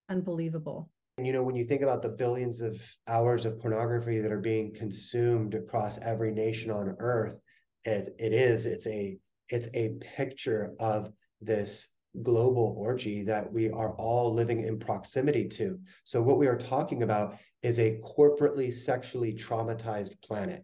unbelievable 0.09 0.89
And 1.17 1.25
you 1.25 1.33
know, 1.33 1.43
when 1.43 1.55
you 1.55 1.65
think 1.65 1.81
about 1.81 2.01
the 2.01 2.09
billions 2.09 2.61
of 2.61 2.79
hours 3.07 3.45
of 3.45 3.59
pornography 3.59 4.19
that 4.19 4.31
are 4.31 4.39
being 4.39 4.73
consumed 4.73 5.55
across 5.55 5.97
every 5.97 6.31
nation 6.31 6.69
on 6.69 6.95
earth, 6.99 7.39
it, 7.85 8.15
it 8.19 8.33
is, 8.33 8.65
it's 8.65 8.85
a, 8.87 9.17
it's 9.49 9.69
a 9.73 9.95
picture 10.15 10.73
of 10.79 11.11
this 11.41 11.87
global 12.23 12.75
orgy 12.77 13.23
that 13.23 13.51
we 13.51 13.69
are 13.71 13.93
all 13.95 14.33
living 14.33 14.63
in 14.63 14.79
proximity 14.79 15.47
to. 15.47 15.79
So, 16.03 16.21
what 16.21 16.37
we 16.37 16.47
are 16.47 16.57
talking 16.57 17.03
about 17.03 17.37
is 17.63 17.79
a 17.79 17.99
corporately 18.03 18.71
sexually 18.73 19.33
traumatized 19.33 20.21
planet. 20.21 20.63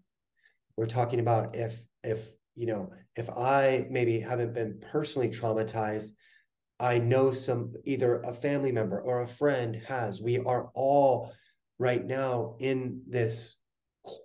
We're 0.78 0.86
talking 0.86 1.20
about 1.20 1.56
if, 1.56 1.80
if, 2.04 2.28
you 2.56 2.68
know, 2.68 2.92
if 3.16 3.30
I 3.30 3.88
maybe 3.90 4.20
haven't 4.20 4.54
been 4.54 4.80
personally 4.92 5.30
traumatized, 5.30 6.10
I 6.80 6.98
know 6.98 7.32
some 7.32 7.74
either 7.86 8.20
a 8.22 8.34
family 8.34 8.72
member 8.72 9.02
or 9.02 9.22
a 9.22 9.28
friend 9.28 9.82
has. 9.88 10.22
We 10.22 10.40
are 10.40 10.70
all 10.74 11.32
right 11.80 12.06
now 12.06 12.56
in 12.60 13.02
this 13.08 13.58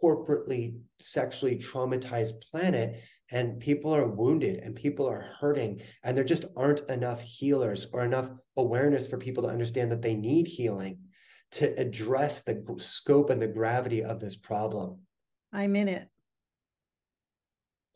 corporately 0.03 0.79
sexually 1.01 1.57
traumatized 1.57 2.41
planet 2.51 3.01
and 3.31 3.61
people 3.61 3.95
are 3.95 4.09
wounded 4.09 4.57
and 4.57 4.75
people 4.75 5.07
are 5.09 5.31
hurting 5.41 5.81
and 6.03 6.17
there 6.17 6.25
just 6.25 6.47
aren't 6.57 6.89
enough 6.89 7.21
healers 7.21 7.87
or 7.93 8.05
enough 8.05 8.29
awareness 8.57 9.07
for 9.07 9.19
people 9.19 9.45
to 9.45 9.49
understand 9.49 9.93
that 9.93 10.03
they 10.03 10.17
need 10.17 10.49
healing 10.49 10.99
to 11.53 11.73
address 11.81 12.43
the 12.43 12.61
scope 12.79 13.31
and 13.31 13.41
the 13.41 13.47
gravity 13.47 14.03
of 14.03 14.19
this 14.19 14.37
problem. 14.37 14.99
I'm 15.53 15.77
in 15.77 15.89
it. 15.89 16.09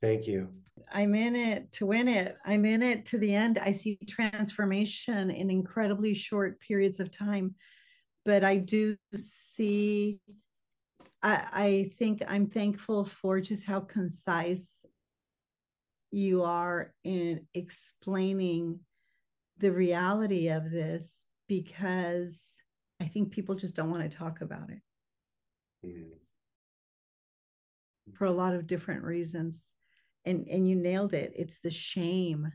Thank 0.00 0.26
you 0.26 0.61
i'm 0.92 1.14
in 1.14 1.34
it 1.34 1.70
to 1.72 1.86
win 1.86 2.08
it 2.08 2.36
i'm 2.44 2.64
in 2.64 2.82
it 2.82 3.04
to 3.06 3.18
the 3.18 3.34
end 3.34 3.58
i 3.58 3.70
see 3.70 3.98
transformation 4.08 5.30
in 5.30 5.50
incredibly 5.50 6.14
short 6.14 6.60
periods 6.60 7.00
of 7.00 7.10
time 7.10 7.54
but 8.24 8.44
i 8.44 8.56
do 8.56 8.96
see 9.14 10.20
I, 11.22 11.46
I 11.52 11.90
think 11.98 12.22
I'm 12.26 12.46
thankful 12.48 13.04
for 13.04 13.40
just 13.40 13.66
how 13.66 13.80
concise 13.80 14.84
you 16.10 16.42
are 16.42 16.92
in 17.04 17.46
explaining 17.54 18.80
the 19.58 19.72
reality 19.72 20.48
of 20.48 20.70
this 20.70 21.24
because 21.48 22.56
I 23.00 23.06
think 23.06 23.30
people 23.30 23.54
just 23.54 23.76
don't 23.76 23.90
want 23.90 24.10
to 24.10 24.18
talk 24.18 24.40
about 24.40 24.70
it 24.70 24.80
mm-hmm. 25.86 26.12
for 28.14 28.26
a 28.26 28.30
lot 28.30 28.54
of 28.54 28.66
different 28.66 29.04
reasons. 29.04 29.72
And 30.24 30.46
and 30.48 30.68
you 30.68 30.76
nailed 30.76 31.14
it. 31.14 31.32
It's 31.36 31.58
the 31.58 31.70
shame 31.70 32.52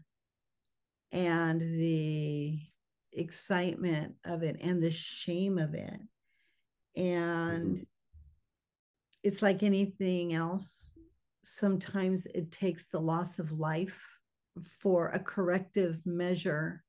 and 1.11 1.59
the 1.59 2.59
excitement 3.13 4.15
of 4.25 4.43
it 4.43 4.57
and 4.61 4.81
the 4.81 4.91
shame 4.91 5.57
of 5.57 5.73
it. 5.73 5.99
And 6.95 7.75
mm-hmm. 7.75 7.83
it's 9.23 9.41
like 9.41 9.63
anything 9.63 10.33
else 10.33 10.93
sometimes 11.47 12.25
it 12.27 12.51
takes 12.51 12.87
the 12.87 12.99
loss 12.99 13.39
of 13.39 13.53
life 13.53 14.19
for 14.81 15.07
a 15.09 15.19
corrective 15.19 15.99
measure 16.05 16.83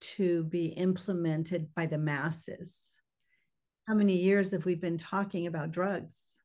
to 0.00 0.44
be 0.44 0.66
implemented 0.66 1.68
by 1.74 1.86
the 1.86 1.98
masses. 1.98 2.98
How 3.88 3.94
many 3.94 4.16
years 4.16 4.50
have 4.50 4.66
we 4.66 4.74
been 4.74 4.98
talking 4.98 5.46
about 5.46 5.70
drugs? 5.70 6.36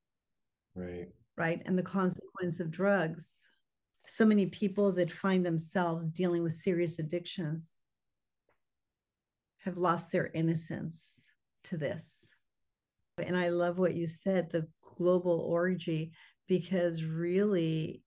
Right. 0.76 1.10
Right. 1.38 1.62
And 1.66 1.78
the 1.78 1.84
consequence 2.40 2.60
of 2.60 2.72
drugs. 2.72 3.50
So 4.08 4.26
many 4.26 4.48
people 4.48 4.92
that 4.94 5.12
find 5.12 5.46
themselves 5.46 6.10
dealing 6.10 6.44
with 6.44 6.54
serious 6.54 7.00
addictions 7.00 7.78
have 9.64 9.78
lost 9.78 10.12
their 10.12 10.32
innocence 10.34 11.22
to 11.66 11.78
this. 11.78 12.30
And 13.24 13.38
I 13.38 13.50
love 13.50 13.78
what 13.78 13.96
you 13.96 14.08
said 14.08 14.50
the 14.50 14.68
global 14.98 15.42
orgy 15.42 16.12
because 16.48 17.04
really 17.04 18.02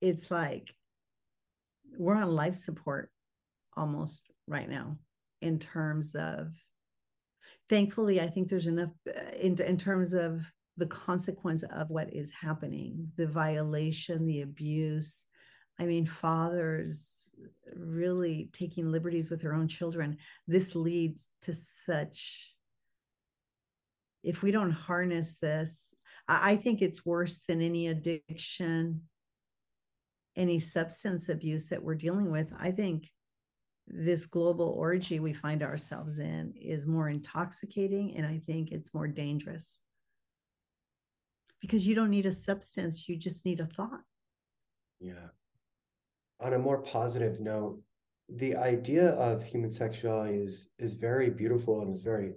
it's 0.00 0.30
like 0.30 0.74
we're 1.96 2.16
on 2.16 2.34
life 2.34 2.54
support 2.54 3.10
almost 3.76 4.22
right 4.48 4.68
now 4.68 4.96
in 5.42 5.58
terms 5.58 6.14
of 6.14 6.48
thankfully 7.68 8.20
i 8.20 8.26
think 8.26 8.48
there's 8.48 8.66
enough 8.66 8.90
uh, 9.08 9.36
in, 9.40 9.60
in 9.62 9.76
terms 9.76 10.12
of 10.12 10.42
the 10.76 10.86
consequence 10.86 11.62
of 11.64 11.90
what 11.90 12.12
is 12.12 12.32
happening 12.32 13.12
the 13.16 13.26
violation 13.26 14.26
the 14.26 14.42
abuse. 14.42 15.26
I 15.78 15.86
mean 15.86 16.06
fathers 16.06 17.34
really 17.74 18.50
taking 18.52 18.90
liberties 18.90 19.30
with 19.30 19.40
their 19.40 19.54
own 19.54 19.68
children. 19.68 20.18
This 20.46 20.74
leads 20.74 21.30
to 21.42 21.52
such 21.52 22.54
if 24.22 24.42
we 24.42 24.52
don't 24.52 24.70
harness 24.70 25.38
this 25.38 25.94
I 26.28 26.56
think 26.56 26.82
it's 26.82 27.04
worse 27.04 27.40
than 27.40 27.60
any 27.60 27.88
addiction, 27.88 29.02
any 30.36 30.58
substance 30.58 31.28
abuse 31.28 31.68
that 31.68 31.82
we're 31.82 31.94
dealing 31.94 32.30
with. 32.30 32.52
I 32.58 32.70
think 32.70 33.10
this 33.88 34.26
global 34.26 34.70
orgy 34.70 35.18
we 35.18 35.32
find 35.32 35.62
ourselves 35.62 36.20
in 36.20 36.54
is 36.60 36.86
more 36.86 37.08
intoxicating 37.08 38.16
and 38.16 38.24
I 38.24 38.40
think 38.46 38.70
it's 38.70 38.94
more 38.94 39.08
dangerous 39.08 39.80
because 41.62 41.86
you 41.86 41.94
don't 41.94 42.10
need 42.10 42.26
a 42.26 42.32
substance, 42.32 43.08
you 43.08 43.16
just 43.16 43.46
need 43.46 43.60
a 43.60 43.64
thought. 43.64 44.02
Yeah. 45.00 45.28
On 46.40 46.52
a 46.52 46.58
more 46.58 46.82
positive 46.82 47.40
note, 47.40 47.80
the 48.28 48.56
idea 48.56 49.10
of 49.10 49.42
human 49.42 49.70
sexuality 49.70 50.36
is 50.36 50.68
is 50.78 50.94
very 50.94 51.30
beautiful 51.30 51.82
and 51.82 51.94
is 51.94 52.00
very 52.00 52.32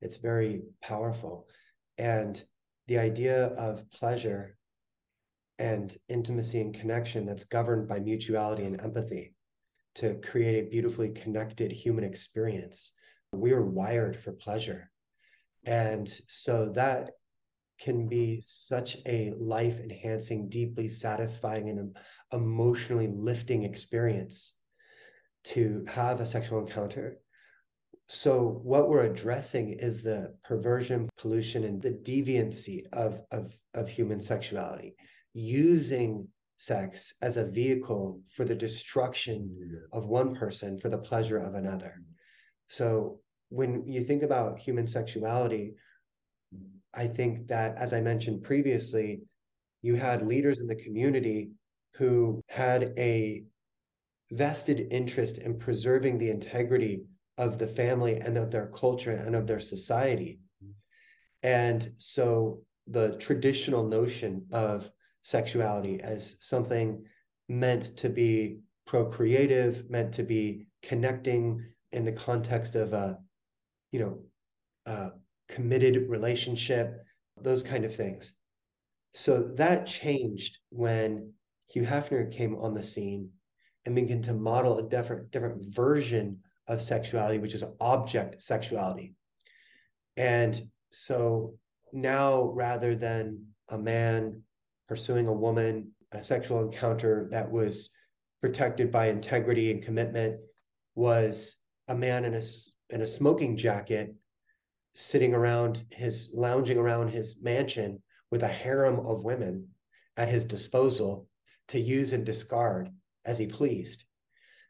it's 0.00 0.16
very 0.16 0.62
powerful 0.82 1.48
and 1.98 2.44
the 2.86 2.98
idea 2.98 3.46
of 3.46 3.88
pleasure 3.90 4.56
and 5.58 5.96
intimacy 6.08 6.60
and 6.60 6.74
connection 6.74 7.24
that's 7.24 7.44
governed 7.44 7.88
by 7.88 7.98
mutuality 7.98 8.64
and 8.64 8.80
empathy 8.80 9.34
to 9.94 10.14
create 10.16 10.62
a 10.62 10.68
beautifully 10.68 11.08
connected 11.08 11.72
human 11.72 12.04
experience. 12.04 12.92
We 13.32 13.52
are 13.52 13.64
wired 13.64 14.16
for 14.16 14.32
pleasure. 14.32 14.90
And 15.64 16.08
so 16.28 16.68
that 16.74 17.12
can 17.78 18.08
be 18.08 18.40
such 18.40 18.96
a 19.06 19.32
life 19.36 19.80
enhancing, 19.80 20.48
deeply 20.48 20.88
satisfying, 20.88 21.68
and 21.68 21.96
emotionally 22.32 23.08
lifting 23.08 23.64
experience 23.64 24.58
to 25.44 25.84
have 25.88 26.20
a 26.20 26.26
sexual 26.26 26.60
encounter 26.60 27.18
so 28.08 28.60
what 28.62 28.88
we're 28.88 29.04
addressing 29.04 29.70
is 29.72 30.02
the 30.02 30.34
perversion, 30.44 31.08
pollution, 31.18 31.64
and 31.64 31.82
the 31.82 31.90
deviancy 31.90 32.84
of, 32.92 33.20
of, 33.32 33.56
of 33.74 33.88
human 33.88 34.20
sexuality, 34.20 34.94
using 35.34 36.28
sex 36.56 37.14
as 37.20 37.36
a 37.36 37.44
vehicle 37.44 38.22
for 38.30 38.44
the 38.44 38.54
destruction 38.54 39.82
of 39.92 40.06
one 40.06 40.34
person 40.34 40.78
for 40.78 40.88
the 40.88 40.98
pleasure 40.98 41.38
of 41.38 41.54
another. 41.54 42.00
So 42.68 43.20
when 43.48 43.86
you 43.88 44.02
think 44.02 44.22
about 44.22 44.58
human 44.58 44.86
sexuality, 44.86 45.74
I 46.96 47.06
think 47.06 47.48
that, 47.48 47.76
as 47.76 47.92
I 47.92 48.00
mentioned 48.00 48.42
previously, 48.42 49.20
you 49.82 49.94
had 49.94 50.26
leaders 50.26 50.60
in 50.60 50.66
the 50.66 50.74
community 50.74 51.50
who 51.94 52.42
had 52.48 52.94
a 52.98 53.44
vested 54.32 54.88
interest 54.90 55.38
in 55.38 55.58
preserving 55.58 56.18
the 56.18 56.30
integrity 56.30 57.02
of 57.38 57.58
the 57.58 57.66
family 57.66 58.16
and 58.16 58.36
of 58.36 58.50
their 58.50 58.68
culture 58.68 59.12
and 59.12 59.36
of 59.36 59.46
their 59.46 59.60
society. 59.60 60.40
And 61.42 61.92
so 61.98 62.62
the 62.86 63.16
traditional 63.18 63.86
notion 63.86 64.46
of 64.52 64.90
sexuality 65.22 66.00
as 66.00 66.36
something 66.40 67.04
meant 67.48 67.96
to 67.98 68.08
be 68.08 68.58
procreative, 68.86 69.88
meant 69.90 70.14
to 70.14 70.22
be 70.22 70.66
connecting 70.82 71.64
in 71.92 72.04
the 72.04 72.12
context 72.12 72.74
of 72.74 72.92
a, 72.92 73.18
you 73.92 74.00
know, 74.00 74.18
a 74.86 75.10
committed 75.48 76.08
relationship, 76.08 77.04
those 77.40 77.62
kind 77.62 77.84
of 77.84 77.94
things. 77.94 78.32
So 79.12 79.42
that 79.56 79.86
changed 79.86 80.58
when 80.70 81.32
Hugh 81.68 81.84
Hefner 81.84 82.30
came 82.30 82.56
on 82.56 82.74
the 82.74 82.82
scene 82.82 83.30
and 83.84 83.94
began 83.94 84.22
to 84.22 84.34
model 84.34 84.78
a 84.78 84.88
different 84.88 85.30
different 85.30 85.64
version 85.74 86.40
of 86.68 86.82
sexuality, 86.82 87.38
which 87.38 87.54
is 87.54 87.64
object 87.80 88.42
sexuality. 88.42 89.14
And 90.16 90.60
so 90.92 91.54
now, 91.92 92.50
rather 92.50 92.96
than 92.96 93.46
a 93.68 93.78
man 93.78 94.42
pursuing 94.88 95.26
a 95.26 95.32
woman, 95.32 95.92
a 96.12 96.22
sexual 96.22 96.62
encounter 96.62 97.28
that 97.30 97.50
was 97.50 97.90
protected 98.40 98.90
by 98.90 99.08
integrity 99.08 99.70
and 99.70 99.82
commitment 99.82 100.40
was 100.94 101.56
a 101.88 101.94
man 101.94 102.24
in 102.24 102.34
a, 102.34 102.42
in 102.90 103.02
a 103.02 103.06
smoking 103.06 103.56
jacket 103.56 104.14
sitting 104.96 105.34
around 105.34 105.84
his 105.90 106.30
lounging 106.32 106.78
around 106.78 107.08
his 107.08 107.36
mansion 107.42 108.02
with 108.30 108.42
a 108.42 108.48
harem 108.48 108.98
of 109.00 109.24
women 109.24 109.68
at 110.16 110.28
his 110.28 110.44
disposal 110.44 111.28
to 111.68 111.78
use 111.78 112.12
and 112.12 112.24
discard 112.24 112.88
as 113.24 113.38
he 113.38 113.46
pleased. 113.46 114.04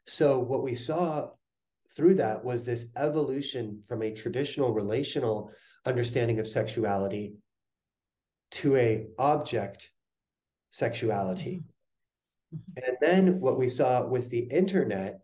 So 0.05 0.39
what 0.39 0.63
we 0.63 0.75
saw 0.75 1.29
through 1.95 2.15
that 2.15 2.43
was 2.43 2.63
this 2.63 2.87
evolution 2.97 3.81
from 3.87 4.03
a 4.03 4.13
traditional 4.13 4.73
relational 4.73 5.51
understanding 5.85 6.39
of 6.39 6.47
sexuality 6.47 7.35
to 8.51 8.75
a 8.75 9.07
object 9.17 9.91
sexuality. 10.71 11.63
Mm-hmm. 12.53 12.83
And 12.85 12.97
then 13.01 13.39
what 13.39 13.57
we 13.57 13.69
saw 13.69 14.05
with 14.05 14.29
the 14.29 14.39
internet 14.39 15.21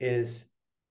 is 0.00 0.48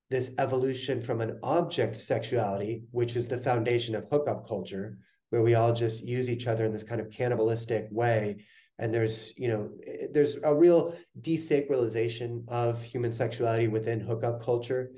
this 0.10 0.32
evolution 0.40 1.02
from 1.02 1.22
an 1.22 1.40
object 1.44 2.00
sexuality, 2.00 2.84
which 2.92 3.16
is 3.16 3.28
the 3.28 3.38
foundation 3.38 3.96
of 3.96 4.08
hookup 4.10 4.48
culture, 4.48 4.98
where 5.30 5.42
we 5.42 5.56
all 5.56 5.74
just 5.74 6.04
use 6.04 6.30
each 6.30 6.48
other 6.48 6.66
in 6.66 6.72
this 6.72 6.84
kind 6.84 7.02
of 7.02 7.10
cannibalistic 7.10 7.88
way. 7.92 8.38
And 8.80 8.94
there's, 8.94 9.34
you 9.38 9.48
know, 9.50 9.72
there's 10.12 10.38
a 10.44 10.56
real 10.56 10.96
desacralization 11.22 12.48
of 12.48 12.82
human 12.82 13.12
sexuality 13.12 13.68
within 13.68 14.00
hookup 14.00 14.42
culture, 14.42 14.92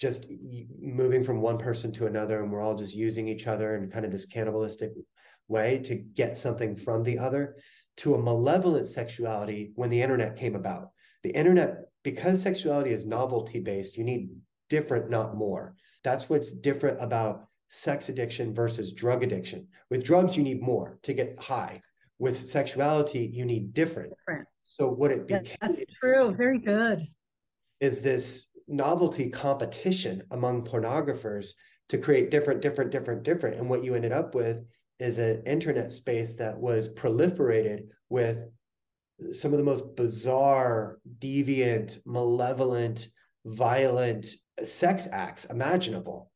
just 0.00 0.26
moving 0.80 1.24
from 1.24 1.40
one 1.40 1.58
person 1.58 1.90
to 1.92 2.06
another, 2.06 2.42
and 2.42 2.52
we're 2.52 2.62
all 2.62 2.76
just 2.76 2.94
using 2.94 3.28
each 3.28 3.46
other 3.46 3.76
in 3.76 3.90
kind 3.90 4.04
of 4.04 4.12
this 4.12 4.26
cannibalistic 4.26 4.92
way 5.48 5.78
to 5.80 5.94
get 5.94 6.38
something 6.38 6.76
from 6.76 7.02
the 7.02 7.18
other, 7.18 7.56
to 7.96 8.14
a 8.14 8.22
malevolent 8.22 8.88
sexuality 8.88 9.72
when 9.74 9.90
the 9.90 10.00
internet 10.02 10.36
came 10.36 10.54
about. 10.54 10.90
The 11.22 11.30
internet, 11.30 11.78
because 12.06 12.40
sexuality 12.40 12.90
is 12.90 13.04
novelty 13.04 13.58
based, 13.58 13.96
you 13.96 14.04
need 14.04 14.30
different, 14.70 15.10
not 15.10 15.36
more. 15.36 15.74
That's 16.04 16.28
what's 16.28 16.52
different 16.52 17.02
about 17.02 17.48
sex 17.68 18.08
addiction 18.10 18.54
versus 18.54 18.92
drug 18.92 19.24
addiction. 19.24 19.66
With 19.90 20.04
drugs, 20.04 20.36
you 20.36 20.44
need 20.44 20.62
more 20.62 21.00
to 21.02 21.12
get 21.12 21.36
high. 21.40 21.80
With 22.20 22.48
sexuality, 22.48 23.28
you 23.34 23.44
need 23.44 23.74
different. 23.74 24.12
different. 24.24 24.46
So 24.62 24.88
what 24.88 25.10
it 25.10 25.26
became 25.26 25.56
that's 25.60 25.84
true. 26.00 26.32
Very 26.32 26.60
good. 26.60 27.02
Is 27.80 28.02
this 28.02 28.46
novelty 28.68 29.28
competition 29.28 30.22
among 30.30 30.64
pornographers 30.64 31.54
to 31.88 31.98
create 31.98 32.30
different, 32.30 32.62
different, 32.62 32.92
different, 32.92 33.24
different. 33.24 33.56
And 33.56 33.68
what 33.68 33.82
you 33.82 33.96
ended 33.96 34.12
up 34.12 34.32
with 34.32 34.64
is 35.00 35.18
an 35.18 35.42
internet 35.44 35.90
space 35.90 36.34
that 36.34 36.56
was 36.56 36.94
proliferated 36.94 37.88
with 38.08 38.38
some 39.32 39.52
of 39.52 39.58
the 39.58 39.64
most 39.64 39.96
bizarre, 39.96 40.98
deviant, 41.18 41.98
malevolent, 42.04 43.08
violent 43.44 44.26
sex 44.62 45.08
acts 45.10 45.44
imaginable. 45.46 46.30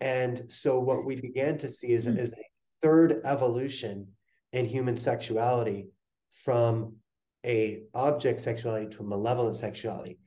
And 0.00 0.44
so 0.48 0.80
what 0.80 1.04
we 1.04 1.20
began 1.20 1.58
to 1.58 1.70
see 1.70 1.88
is, 1.88 2.06
mm. 2.06 2.18
is 2.18 2.34
a 2.34 2.46
third 2.82 3.20
evolution 3.24 4.08
in 4.52 4.66
human 4.66 4.96
sexuality 4.96 5.88
from 6.32 6.96
a 7.44 7.82
object 7.94 8.40
sexuality 8.40 8.88
to 8.88 9.02
a 9.02 9.06
malevolent 9.06 9.56
sexuality. 9.56 10.18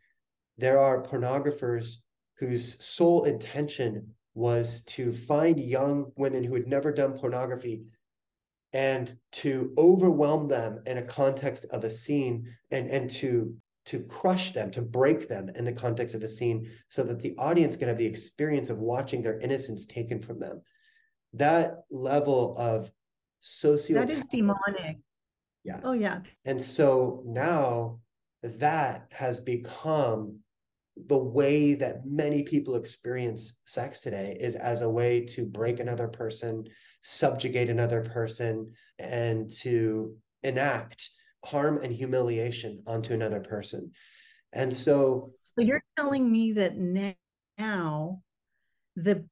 There 0.58 0.80
are 0.80 1.04
pornographers 1.04 1.98
whose 2.40 2.84
sole 2.84 3.24
intention 3.24 4.16
was 4.34 4.84
to 4.84 5.14
find 5.14 5.60
young 5.60 6.12
women 6.18 6.44
who 6.44 6.56
had 6.56 6.68
never 6.68 6.92
done 6.92 7.14
pornography 7.14 7.84
and 8.76 9.18
to 9.32 9.74
overwhelm 9.78 10.50
them 10.50 10.82
in 10.86 10.98
a 10.98 11.02
context 11.02 11.66
of 11.72 11.86
a 11.86 11.90
scene 11.90 12.54
and 12.72 12.92
and 12.92 13.10
to 13.10 13.56
to 13.86 14.00
crush 14.00 14.52
them, 14.52 14.72
to 14.72 14.82
break 14.82 15.30
them 15.30 15.48
in 15.56 15.64
the 15.64 15.72
context 15.72 16.16
of 16.16 16.24
a 16.24 16.28
scene 16.28 16.70
so 16.90 17.04
that 17.04 17.20
the 17.22 17.36
audience 17.38 17.78
can 17.78 17.88
have 17.88 18.00
the 18.00 18.06
experience 18.06 18.72
of 18.72 18.80
watching 18.80 19.22
their 19.22 19.38
innocence 19.40 19.86
taken 19.86 20.20
from 20.20 20.40
them. 20.40 20.62
That 21.34 21.84
level 21.92 22.56
of 22.58 22.92
socio 23.42 24.00
That 24.00 24.10
is 24.10 24.26
demonic. 24.26 24.98
Yeah. 25.64 25.80
Oh 25.84 25.94
yeah. 25.94 26.22
And 26.46 26.62
so 26.62 27.24
now 27.26 28.00
that 28.42 29.08
has 29.12 29.40
become 29.40 30.40
the 31.08 31.18
way 31.18 31.74
that 31.76 32.06
many 32.06 32.44
people 32.44 32.76
experience 32.76 33.62
sex 33.66 34.00
today 34.00 34.38
is 34.40 34.56
as 34.56 34.82
a 34.82 34.90
way 34.90 35.22
to 35.22 35.46
break 35.46 35.80
another 35.80 36.08
person, 36.08 36.66
subjugate 37.04 37.70
another 37.70 38.02
person, 38.02 38.72
and 38.98 39.50
to 39.50 40.16
enact 40.44 41.10
harm 41.44 41.80
and 41.84 41.94
humiliation 41.94 42.82
onto 42.88 43.14
another 43.14 43.40
person. 43.42 43.92
And 44.54 44.74
so, 44.74 45.20
so 45.22 45.62
you're 45.62 45.84
telling 45.98 46.32
me 46.32 46.54
that 46.54 46.78
now 47.58 48.22
the 48.96 49.26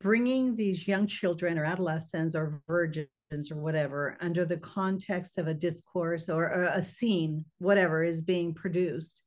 bringing 0.00 0.54
these 0.54 0.86
young 0.86 1.06
children 1.06 1.58
or 1.58 1.64
adolescents 1.64 2.34
or 2.34 2.62
virgins 2.68 3.08
or 3.50 3.56
whatever 3.56 4.16
under 4.20 4.44
the 4.44 4.56
context 4.58 5.38
of 5.38 5.48
a 5.48 5.54
discourse 5.54 6.28
or, 6.28 6.44
or 6.44 6.62
a 6.72 6.82
scene, 6.82 7.44
whatever 7.58 8.04
is 8.04 8.22
being 8.22 8.54
produced, 8.54 9.22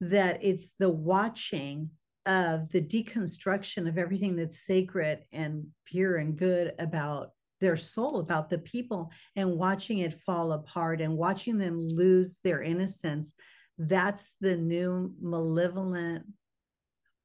that 0.00 0.42
it's 0.42 0.72
the 0.78 0.90
watching 0.90 1.90
of 2.26 2.70
the 2.70 2.82
deconstruction 2.82 3.88
of 3.88 3.98
everything 3.98 4.36
that's 4.36 4.66
sacred 4.66 5.20
and 5.32 5.66
pure 5.84 6.16
and 6.16 6.36
good 6.36 6.74
about 6.78 7.30
their 7.60 7.76
soul 7.76 8.20
about 8.20 8.50
the 8.50 8.58
people 8.58 9.10
and 9.36 9.50
watching 9.56 9.98
it 9.98 10.12
fall 10.12 10.52
apart 10.52 11.00
and 11.00 11.16
watching 11.16 11.56
them 11.56 11.78
lose 11.78 12.38
their 12.44 12.60
innocence 12.60 13.32
that's 13.78 14.34
the 14.40 14.56
new 14.56 15.14
malevolent 15.20 16.24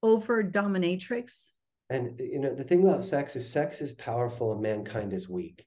over 0.04 0.44
dominatrix. 0.44 1.50
And 1.90 2.20
you 2.20 2.40
know 2.40 2.54
the 2.54 2.64
thing 2.64 2.84
about 2.84 3.04
sex 3.04 3.36
is 3.36 3.50
sex 3.50 3.82
is 3.82 3.94
powerful 3.94 4.54
and 4.54 4.62
mankind 4.62 5.14
is 5.14 5.30
weak. 5.30 5.66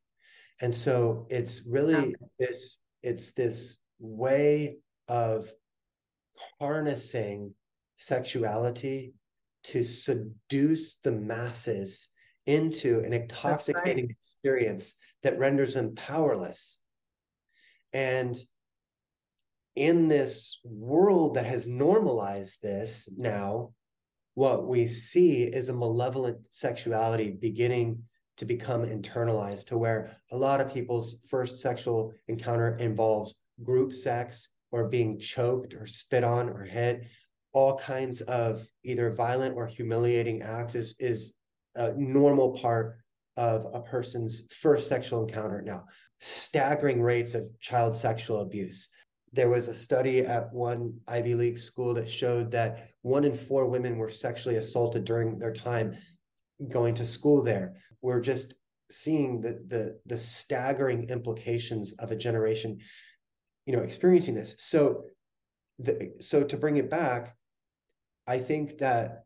And 0.61 0.75
so 0.75 1.27
it's 1.31 1.67
really 1.67 2.15
this 2.39 2.79
it's 3.03 3.33
this 3.33 3.79
way 3.99 4.79
of 5.09 5.51
harnessing 6.61 7.55
sexuality 7.97 9.15
to 9.65 9.83
seduce 9.83 10.97
the 10.97 11.13
masses 11.13 12.09
into 12.47 13.01
an 13.01 13.13
intoxicating 13.13 14.07
right. 14.07 14.17
experience 14.21 14.95
that 15.23 15.39
renders 15.39 15.75
them 15.75 15.95
powerless. 15.95 16.79
And 17.93 18.37
in 19.77 20.09
this 20.09 20.61
world 20.65 21.35
that 21.37 21.47
has 21.47 21.67
normalized 21.67 22.61
this 22.63 23.09
now, 23.17 23.73
what 24.35 24.67
we 24.67 24.87
see 24.87 25.45
is 25.45 25.69
a 25.69 25.75
malevolent 25.75 26.47
sexuality 26.51 27.31
beginning 27.31 28.03
to 28.37 28.45
become 28.45 28.85
internalized 28.85 29.67
to 29.67 29.79
where 29.79 30.17
a 30.33 30.37
lot 30.37 30.61
of 30.61 30.73
people's 30.73 31.17
first 31.29 31.61
sexual 31.61 32.13
encounter 32.27 32.77
involves 32.77 33.37
group 33.63 33.93
sex 33.93 34.49
or 34.75 34.89
being 34.89 35.17
choked 35.21 35.73
or 35.73 35.87
spit 35.87 36.25
on 36.25 36.49
or 36.49 36.65
hit 36.65 37.07
all 37.53 37.79
kinds 37.79 38.23
of 38.23 38.67
either 38.83 39.13
violent 39.13 39.55
or 39.57 39.69
humiliating 39.69 40.43
acts 40.43 40.75
is 40.75 40.97
is 40.99 41.35
a 41.77 41.95
normal 41.95 42.51
part 42.59 42.97
of 43.37 43.67
a 43.73 43.81
person's 43.81 44.53
first 44.53 44.89
sexual 44.89 45.23
encounter. 45.23 45.63
Now, 45.63 45.85
staggering 46.19 47.01
rates 47.01 47.37
of 47.37 47.45
child 47.61 47.95
sexual 47.95 48.41
abuse. 48.41 48.89
There 49.33 49.49
was 49.49 49.69
a 49.69 49.75
study 49.75 50.21
at 50.21 50.53
one 50.53 50.95
Ivy 51.07 51.35
League 51.37 51.59
school 51.59 51.95
that 51.95 52.11
showed 52.11 52.51
that 52.51 52.89
one 53.03 53.25
in 53.25 53.35
four 53.35 53.67
women 53.69 53.97
were 53.97 54.11
sexually 54.11 54.57
assaulted 54.57 55.05
during 55.05 55.39
their 55.39 55.53
time 55.53 55.97
going 56.69 56.95
to 56.95 57.05
school 57.05 57.43
there. 57.43 57.75
We're 58.03 58.21
just 58.21 58.55
seeing 58.91 59.41
the 59.41 59.53
the 59.69 60.01
the 60.07 60.19
staggering 60.19 61.09
implications 61.11 61.93
of 61.95 62.11
a 62.11 62.17
generation, 62.17 62.81
you 63.67 63.75
know, 63.75 63.83
experiencing 63.83 64.35
this. 64.35 64.55
So, 64.59 65.05
the, 65.79 66.13
so 66.21 66.45
to 66.45 66.57
bring 66.57 66.77
it 66.77 66.91
back, 66.91 67.37
I 68.27 68.39
think 68.39 68.79
that 68.79 69.25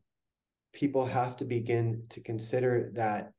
people 0.73 1.05
have 1.05 1.37
to 1.37 1.45
begin 1.45 2.05
to 2.11 2.23
consider 2.23 2.91
that 2.95 3.33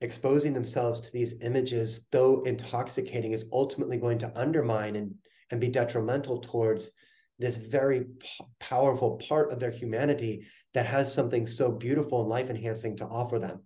exposing 0.00 0.52
themselves 0.52 1.00
to 1.00 1.12
these 1.12 1.40
images, 1.42 2.06
though 2.12 2.42
intoxicating, 2.42 3.32
is 3.32 3.46
ultimately 3.52 3.96
going 3.96 4.18
to 4.18 4.32
undermine 4.38 4.96
and, 4.96 5.14
and 5.50 5.60
be 5.60 5.68
detrimental 5.68 6.40
towards 6.40 6.90
this 7.38 7.56
very 7.56 8.04
p- 8.18 8.44
powerful 8.58 9.16
part 9.28 9.52
of 9.52 9.60
their 9.60 9.70
humanity 9.70 10.46
that 10.74 10.86
has 10.86 11.12
something 11.12 11.46
so 11.46 11.70
beautiful 11.70 12.20
and 12.20 12.28
life 12.28 12.50
enhancing 12.50 12.96
to 12.96 13.06
offer 13.06 13.38
them. 13.38 13.62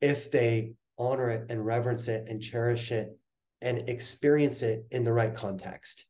If 0.00 0.30
they 0.30 0.74
honor 0.98 1.30
it 1.30 1.50
and 1.50 1.64
reverence 1.64 2.08
it 2.08 2.28
and 2.28 2.42
cherish 2.42 2.90
it 2.90 3.16
and 3.62 3.88
experience 3.88 4.62
it 4.62 4.86
in 4.90 5.04
the 5.04 5.12
right 5.12 5.34
context, 5.34 6.06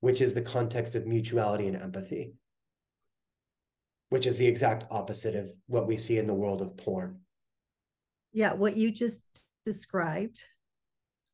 which 0.00 0.20
is 0.20 0.34
the 0.34 0.42
context 0.42 0.94
of 0.94 1.06
mutuality 1.06 1.66
and 1.66 1.76
empathy 1.76 2.34
which 4.12 4.26
is 4.26 4.36
the 4.36 4.46
exact 4.46 4.84
opposite 4.90 5.34
of 5.34 5.50
what 5.68 5.86
we 5.86 5.96
see 5.96 6.18
in 6.18 6.26
the 6.26 6.34
world 6.34 6.60
of 6.60 6.76
porn. 6.76 7.18
Yeah, 8.34 8.52
what 8.52 8.76
you 8.76 8.90
just 8.90 9.22
described. 9.64 10.38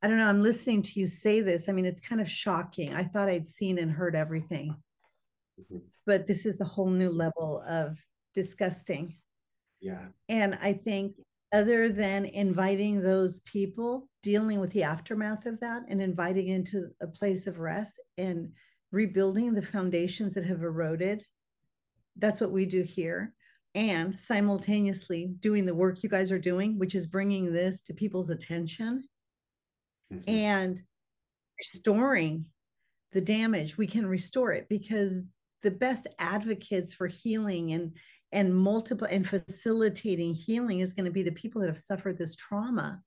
I 0.00 0.06
don't 0.06 0.16
know. 0.16 0.28
I'm 0.28 0.44
listening 0.44 0.82
to 0.82 1.00
you 1.00 1.08
say 1.08 1.40
this. 1.40 1.68
I 1.68 1.72
mean, 1.72 1.86
it's 1.86 2.00
kind 2.00 2.20
of 2.20 2.30
shocking. 2.30 2.94
I 2.94 3.02
thought 3.02 3.28
I'd 3.28 3.48
seen 3.48 3.80
and 3.80 3.90
heard 3.90 4.14
everything, 4.14 4.76
mm-hmm. 5.60 5.78
but 6.06 6.28
this 6.28 6.46
is 6.46 6.60
a 6.60 6.64
whole 6.64 6.88
new 6.88 7.10
level 7.10 7.64
of 7.68 7.98
disgusting. 8.32 9.16
Yeah. 9.80 10.04
And 10.28 10.56
I 10.62 10.74
think, 10.74 11.14
other 11.52 11.88
than 11.88 12.24
inviting 12.26 13.00
those 13.00 13.40
people, 13.40 14.08
dealing 14.22 14.60
with 14.60 14.72
the 14.72 14.82
aftermath 14.82 15.46
of 15.46 15.58
that, 15.60 15.82
and 15.88 16.02
inviting 16.02 16.48
into 16.48 16.88
a 17.00 17.06
place 17.06 17.46
of 17.46 17.58
rest 17.58 18.00
and 18.18 18.50
rebuilding 18.92 19.54
the 19.54 19.62
foundations 19.62 20.34
that 20.34 20.44
have 20.44 20.62
eroded 20.62 21.22
that's 22.18 22.40
what 22.40 22.50
we 22.50 22.66
do 22.66 22.82
here 22.82 23.32
and 23.74 24.14
simultaneously 24.14 25.30
doing 25.40 25.64
the 25.64 25.74
work 25.74 26.02
you 26.02 26.08
guys 26.08 26.32
are 26.32 26.38
doing 26.38 26.78
which 26.78 26.94
is 26.94 27.06
bringing 27.06 27.52
this 27.52 27.80
to 27.82 27.94
people's 27.94 28.30
attention 28.30 29.04
mm-hmm. 30.12 30.28
and 30.28 30.82
restoring 31.58 32.44
the 33.12 33.20
damage 33.20 33.78
we 33.78 33.86
can 33.86 34.06
restore 34.06 34.52
it 34.52 34.66
because 34.68 35.22
the 35.62 35.70
best 35.70 36.06
advocates 36.18 36.92
for 36.94 37.06
healing 37.06 37.72
and 37.72 37.96
and 38.32 38.54
multiple 38.54 39.06
and 39.10 39.26
facilitating 39.28 40.34
healing 40.34 40.80
is 40.80 40.92
going 40.92 41.06
to 41.06 41.10
be 41.10 41.22
the 41.22 41.32
people 41.32 41.60
that 41.60 41.68
have 41.68 41.78
suffered 41.78 42.18
this 42.18 42.36
trauma 42.36 43.00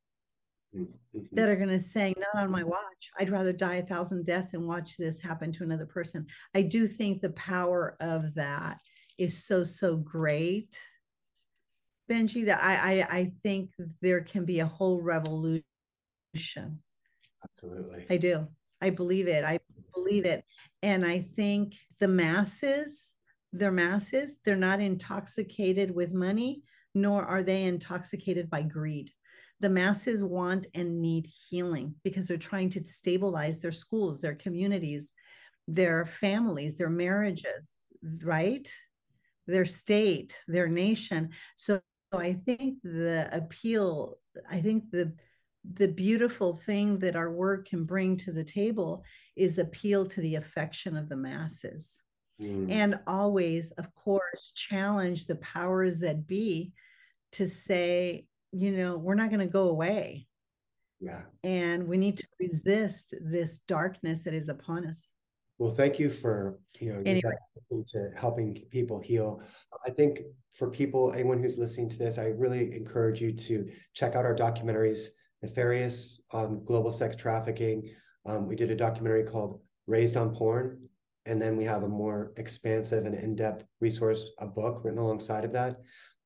mm-hmm. 0.75 1.19
that 1.31 1.49
are 1.49 1.55
going 1.55 1.69
to 1.69 1.79
say 1.79 2.13
not 2.17 2.43
on 2.43 2.51
my 2.51 2.63
watch. 2.63 3.11
I'd 3.19 3.29
rather 3.29 3.53
die 3.53 3.75
a 3.75 3.85
thousand 3.85 4.25
deaths 4.25 4.51
than 4.51 4.65
watch 4.65 4.97
this 4.97 5.21
happen 5.21 5.51
to 5.53 5.63
another 5.63 5.85
person. 5.85 6.25
I 6.55 6.63
do 6.63 6.87
think 6.87 7.21
the 7.21 7.31
power 7.31 7.95
of 7.99 8.33
that 8.35 8.79
is 9.17 9.43
so 9.45 9.63
so 9.63 9.97
great 9.97 10.79
benji 12.11 12.45
that 12.45 12.59
i 12.61 13.01
i, 13.01 13.17
I 13.17 13.31
think 13.43 13.71
there 14.01 14.21
can 14.21 14.45
be 14.45 14.59
a 14.59 14.65
whole 14.65 15.01
revolution. 15.01 15.63
Absolutely. 17.43 18.05
I 18.09 18.17
do. 18.17 18.47
I 18.81 18.89
believe 18.89 19.27
it. 19.27 19.43
I 19.43 19.59
believe 19.93 20.25
it. 20.25 20.43
And 20.81 21.05
i 21.05 21.19
think 21.19 21.75
the 21.99 22.07
masses 22.07 23.13
their 23.53 23.71
masses, 23.71 24.37
they're 24.43 24.55
not 24.55 24.79
intoxicated 24.79 25.93
with 25.93 26.13
money, 26.13 26.63
nor 26.93 27.25
are 27.25 27.43
they 27.43 27.63
intoxicated 27.63 28.49
by 28.49 28.61
greed. 28.61 29.11
The 29.59 29.69
masses 29.69 30.23
want 30.23 30.67
and 30.73 31.01
need 31.01 31.27
healing 31.49 31.95
because 32.03 32.27
they're 32.27 32.37
trying 32.37 32.69
to 32.69 32.85
stabilize 32.85 33.59
their 33.59 33.71
schools, 33.71 34.21
their 34.21 34.35
communities, 34.35 35.13
their 35.67 36.05
families, 36.05 36.75
their 36.75 36.89
marriages, 36.89 37.81
right? 38.23 38.71
Their 39.47 39.65
state, 39.65 40.39
their 40.47 40.67
nation. 40.67 41.29
So 41.55 41.81
I 42.11 42.33
think 42.33 42.79
the 42.83 43.29
appeal, 43.31 44.17
I 44.49 44.61
think 44.61 44.89
the 44.91 45.13
the 45.75 45.89
beautiful 45.89 46.55
thing 46.55 46.97
that 46.97 47.15
our 47.15 47.31
work 47.31 47.67
can 47.67 47.83
bring 47.83 48.17
to 48.17 48.31
the 48.31 48.43
table 48.43 49.03
is 49.35 49.59
appeal 49.59 50.07
to 50.07 50.19
the 50.19 50.35
affection 50.35 50.97
of 50.97 51.07
the 51.07 51.15
masses 51.15 52.01
mm. 52.41 52.71
and 52.71 52.99
always, 53.07 53.71
of 53.71 53.93
course, 53.95 54.51
challenge 54.55 55.27
the 55.27 55.35
powers 55.37 55.99
that 55.99 56.27
be 56.27 56.71
to 57.33 57.47
say, 57.47 58.25
you 58.51 58.71
know, 58.71 58.97
we're 58.97 59.15
not 59.15 59.29
going 59.29 59.39
to 59.39 59.45
go 59.45 59.69
away. 59.69 60.27
Yeah. 60.99 61.21
And 61.43 61.87
we 61.87 61.97
need 61.97 62.17
to 62.17 62.27
resist 62.39 63.15
this 63.21 63.59
darkness 63.59 64.23
that 64.23 64.33
is 64.33 64.49
upon 64.49 64.85
us. 64.85 65.09
Well, 65.57 65.73
thank 65.75 65.99
you 65.99 66.09
for 66.09 66.59
you 66.79 66.91
know 66.91 67.03
anyway. 67.05 67.33
to 67.69 68.09
helping 68.17 68.63
people 68.71 68.99
heal. 68.99 69.43
I 69.85 69.91
think 69.91 70.21
for 70.53 70.69
people, 70.69 71.13
anyone 71.13 71.39
who's 71.39 71.57
listening 71.57 71.89
to 71.89 71.99
this, 71.99 72.17
I 72.17 72.29
really 72.29 72.75
encourage 72.75 73.21
you 73.21 73.31
to 73.31 73.69
check 73.93 74.15
out 74.15 74.25
our 74.25 74.35
documentaries, 74.35 75.09
Nefarious 75.43 76.21
on 76.31 76.63
global 76.65 76.91
sex 76.91 77.15
trafficking. 77.15 77.89
Um, 78.25 78.47
we 78.47 78.55
did 78.55 78.71
a 78.71 78.75
documentary 78.75 79.23
called 79.23 79.59
Raised 79.87 80.17
on 80.17 80.33
Porn, 80.35 80.79
and 81.25 81.41
then 81.41 81.55
we 81.55 81.63
have 81.65 81.83
a 81.83 81.87
more 81.87 82.33
expansive 82.37 83.05
and 83.05 83.15
in-depth 83.15 83.65
resource, 83.79 84.31
a 84.39 84.47
book 84.47 84.81
written 84.83 84.99
alongside 84.99 85.45
of 85.45 85.53
that. 85.53 85.77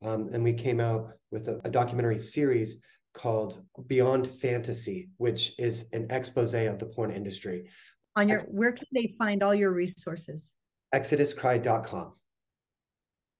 Um, 0.04 0.30
and 0.32 0.44
we 0.44 0.54
came 0.54 0.80
out 0.80 1.12
with 1.32 1.48
a, 1.48 1.60
a, 1.66 1.70
documentary 1.70 2.20
series 2.20 2.78
called 3.14 3.64
Beyond 3.88 4.28
Fantasy, 4.28 5.10
which 5.18 5.54
is 5.58 5.86
an 5.94 6.08
expose 6.10 6.54
of 6.54 6.80
the 6.80 6.86
porn 6.86 7.12
industry. 7.12 7.70
On 8.16 8.28
your, 8.28 8.40
Ex- 8.40 8.46
where 8.50 8.72
can 8.72 8.88
they 8.94 9.16
find 9.18 9.42
all 9.42 9.56
your 9.56 9.72
resources? 9.72 10.54
ExodusCry.com. 10.94 12.14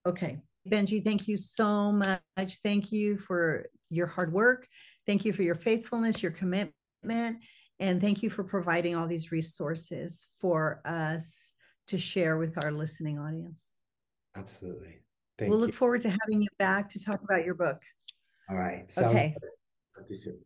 Okay. 0.06 0.38
Benji, 0.68 1.02
thank 1.02 1.28
you 1.28 1.36
so 1.36 1.92
much. 1.92 2.56
Thank 2.62 2.90
you 2.90 3.16
for 3.18 3.66
your 3.88 4.06
hard 4.06 4.32
work. 4.32 4.66
Thank 5.06 5.24
you 5.24 5.32
for 5.32 5.42
your 5.42 5.54
faithfulness, 5.54 6.22
your 6.22 6.32
commitment, 6.32 6.72
and 7.78 8.00
thank 8.00 8.22
you 8.22 8.30
for 8.30 8.44
providing 8.44 8.94
all 8.94 9.06
these 9.06 9.32
resources 9.32 10.28
for 10.36 10.80
us 10.84 11.52
to 11.88 11.98
share 11.98 12.36
with 12.38 12.62
our 12.64 12.72
listening 12.72 13.18
audience. 13.18 13.72
Absolutely. 14.36 15.00
Thank 15.38 15.50
we'll 15.50 15.60
you. 15.60 15.66
look 15.66 15.74
forward 15.74 16.00
to 16.02 16.10
having 16.10 16.42
you 16.42 16.48
back 16.58 16.88
to 16.90 17.04
talk 17.04 17.22
about 17.22 17.44
your 17.44 17.54
book. 17.54 17.82
All 18.48 18.56
right. 18.56 18.90
Sounds 18.90 19.08
okay. 19.08 19.34
Talk 19.94 20.06
to 20.06 20.12
you 20.12 20.18
soon. 20.18 20.38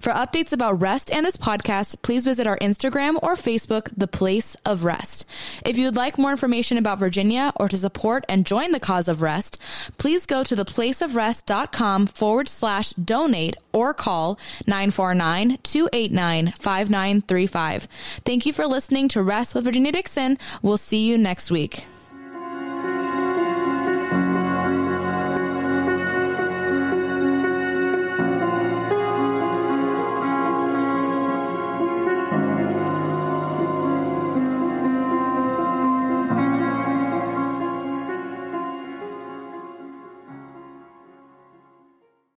For 0.00 0.12
updates 0.12 0.52
about 0.52 0.80
rest 0.80 1.12
and 1.12 1.26
this 1.26 1.36
podcast, 1.36 2.00
please 2.00 2.24
visit 2.24 2.46
our 2.46 2.56
Instagram 2.58 3.18
or 3.22 3.34
Facebook, 3.34 3.90
The 3.94 4.08
Place 4.08 4.56
of 4.64 4.82
Rest. 4.82 5.26
If 5.64 5.76
you 5.76 5.84
would 5.84 5.96
like 5.96 6.16
more 6.16 6.30
information 6.30 6.78
about 6.78 6.98
Virginia 6.98 7.52
or 7.60 7.68
to 7.68 7.76
support 7.76 8.24
and 8.26 8.46
join 8.46 8.72
the 8.72 8.80
cause 8.80 9.08
of 9.08 9.20
rest, 9.20 9.60
please 9.98 10.24
go 10.24 10.42
to 10.42 10.56
theplaceofrest.com 10.56 12.06
forward 12.06 12.48
slash 12.48 12.92
donate 12.92 13.56
or 13.74 13.92
call 13.92 14.38
949 14.66 15.58
289 15.62 16.52
5935. 16.58 17.88
Thank 18.24 18.46
you 18.46 18.54
for 18.54 18.66
listening 18.66 19.08
to 19.08 19.22
Rest 19.22 19.54
with 19.54 19.64
Virginia 19.64 19.92
Dixon. 19.92 20.38
We'll 20.62 20.78
see 20.78 21.06
you 21.06 21.18
next 21.18 21.50
week. 21.50 21.84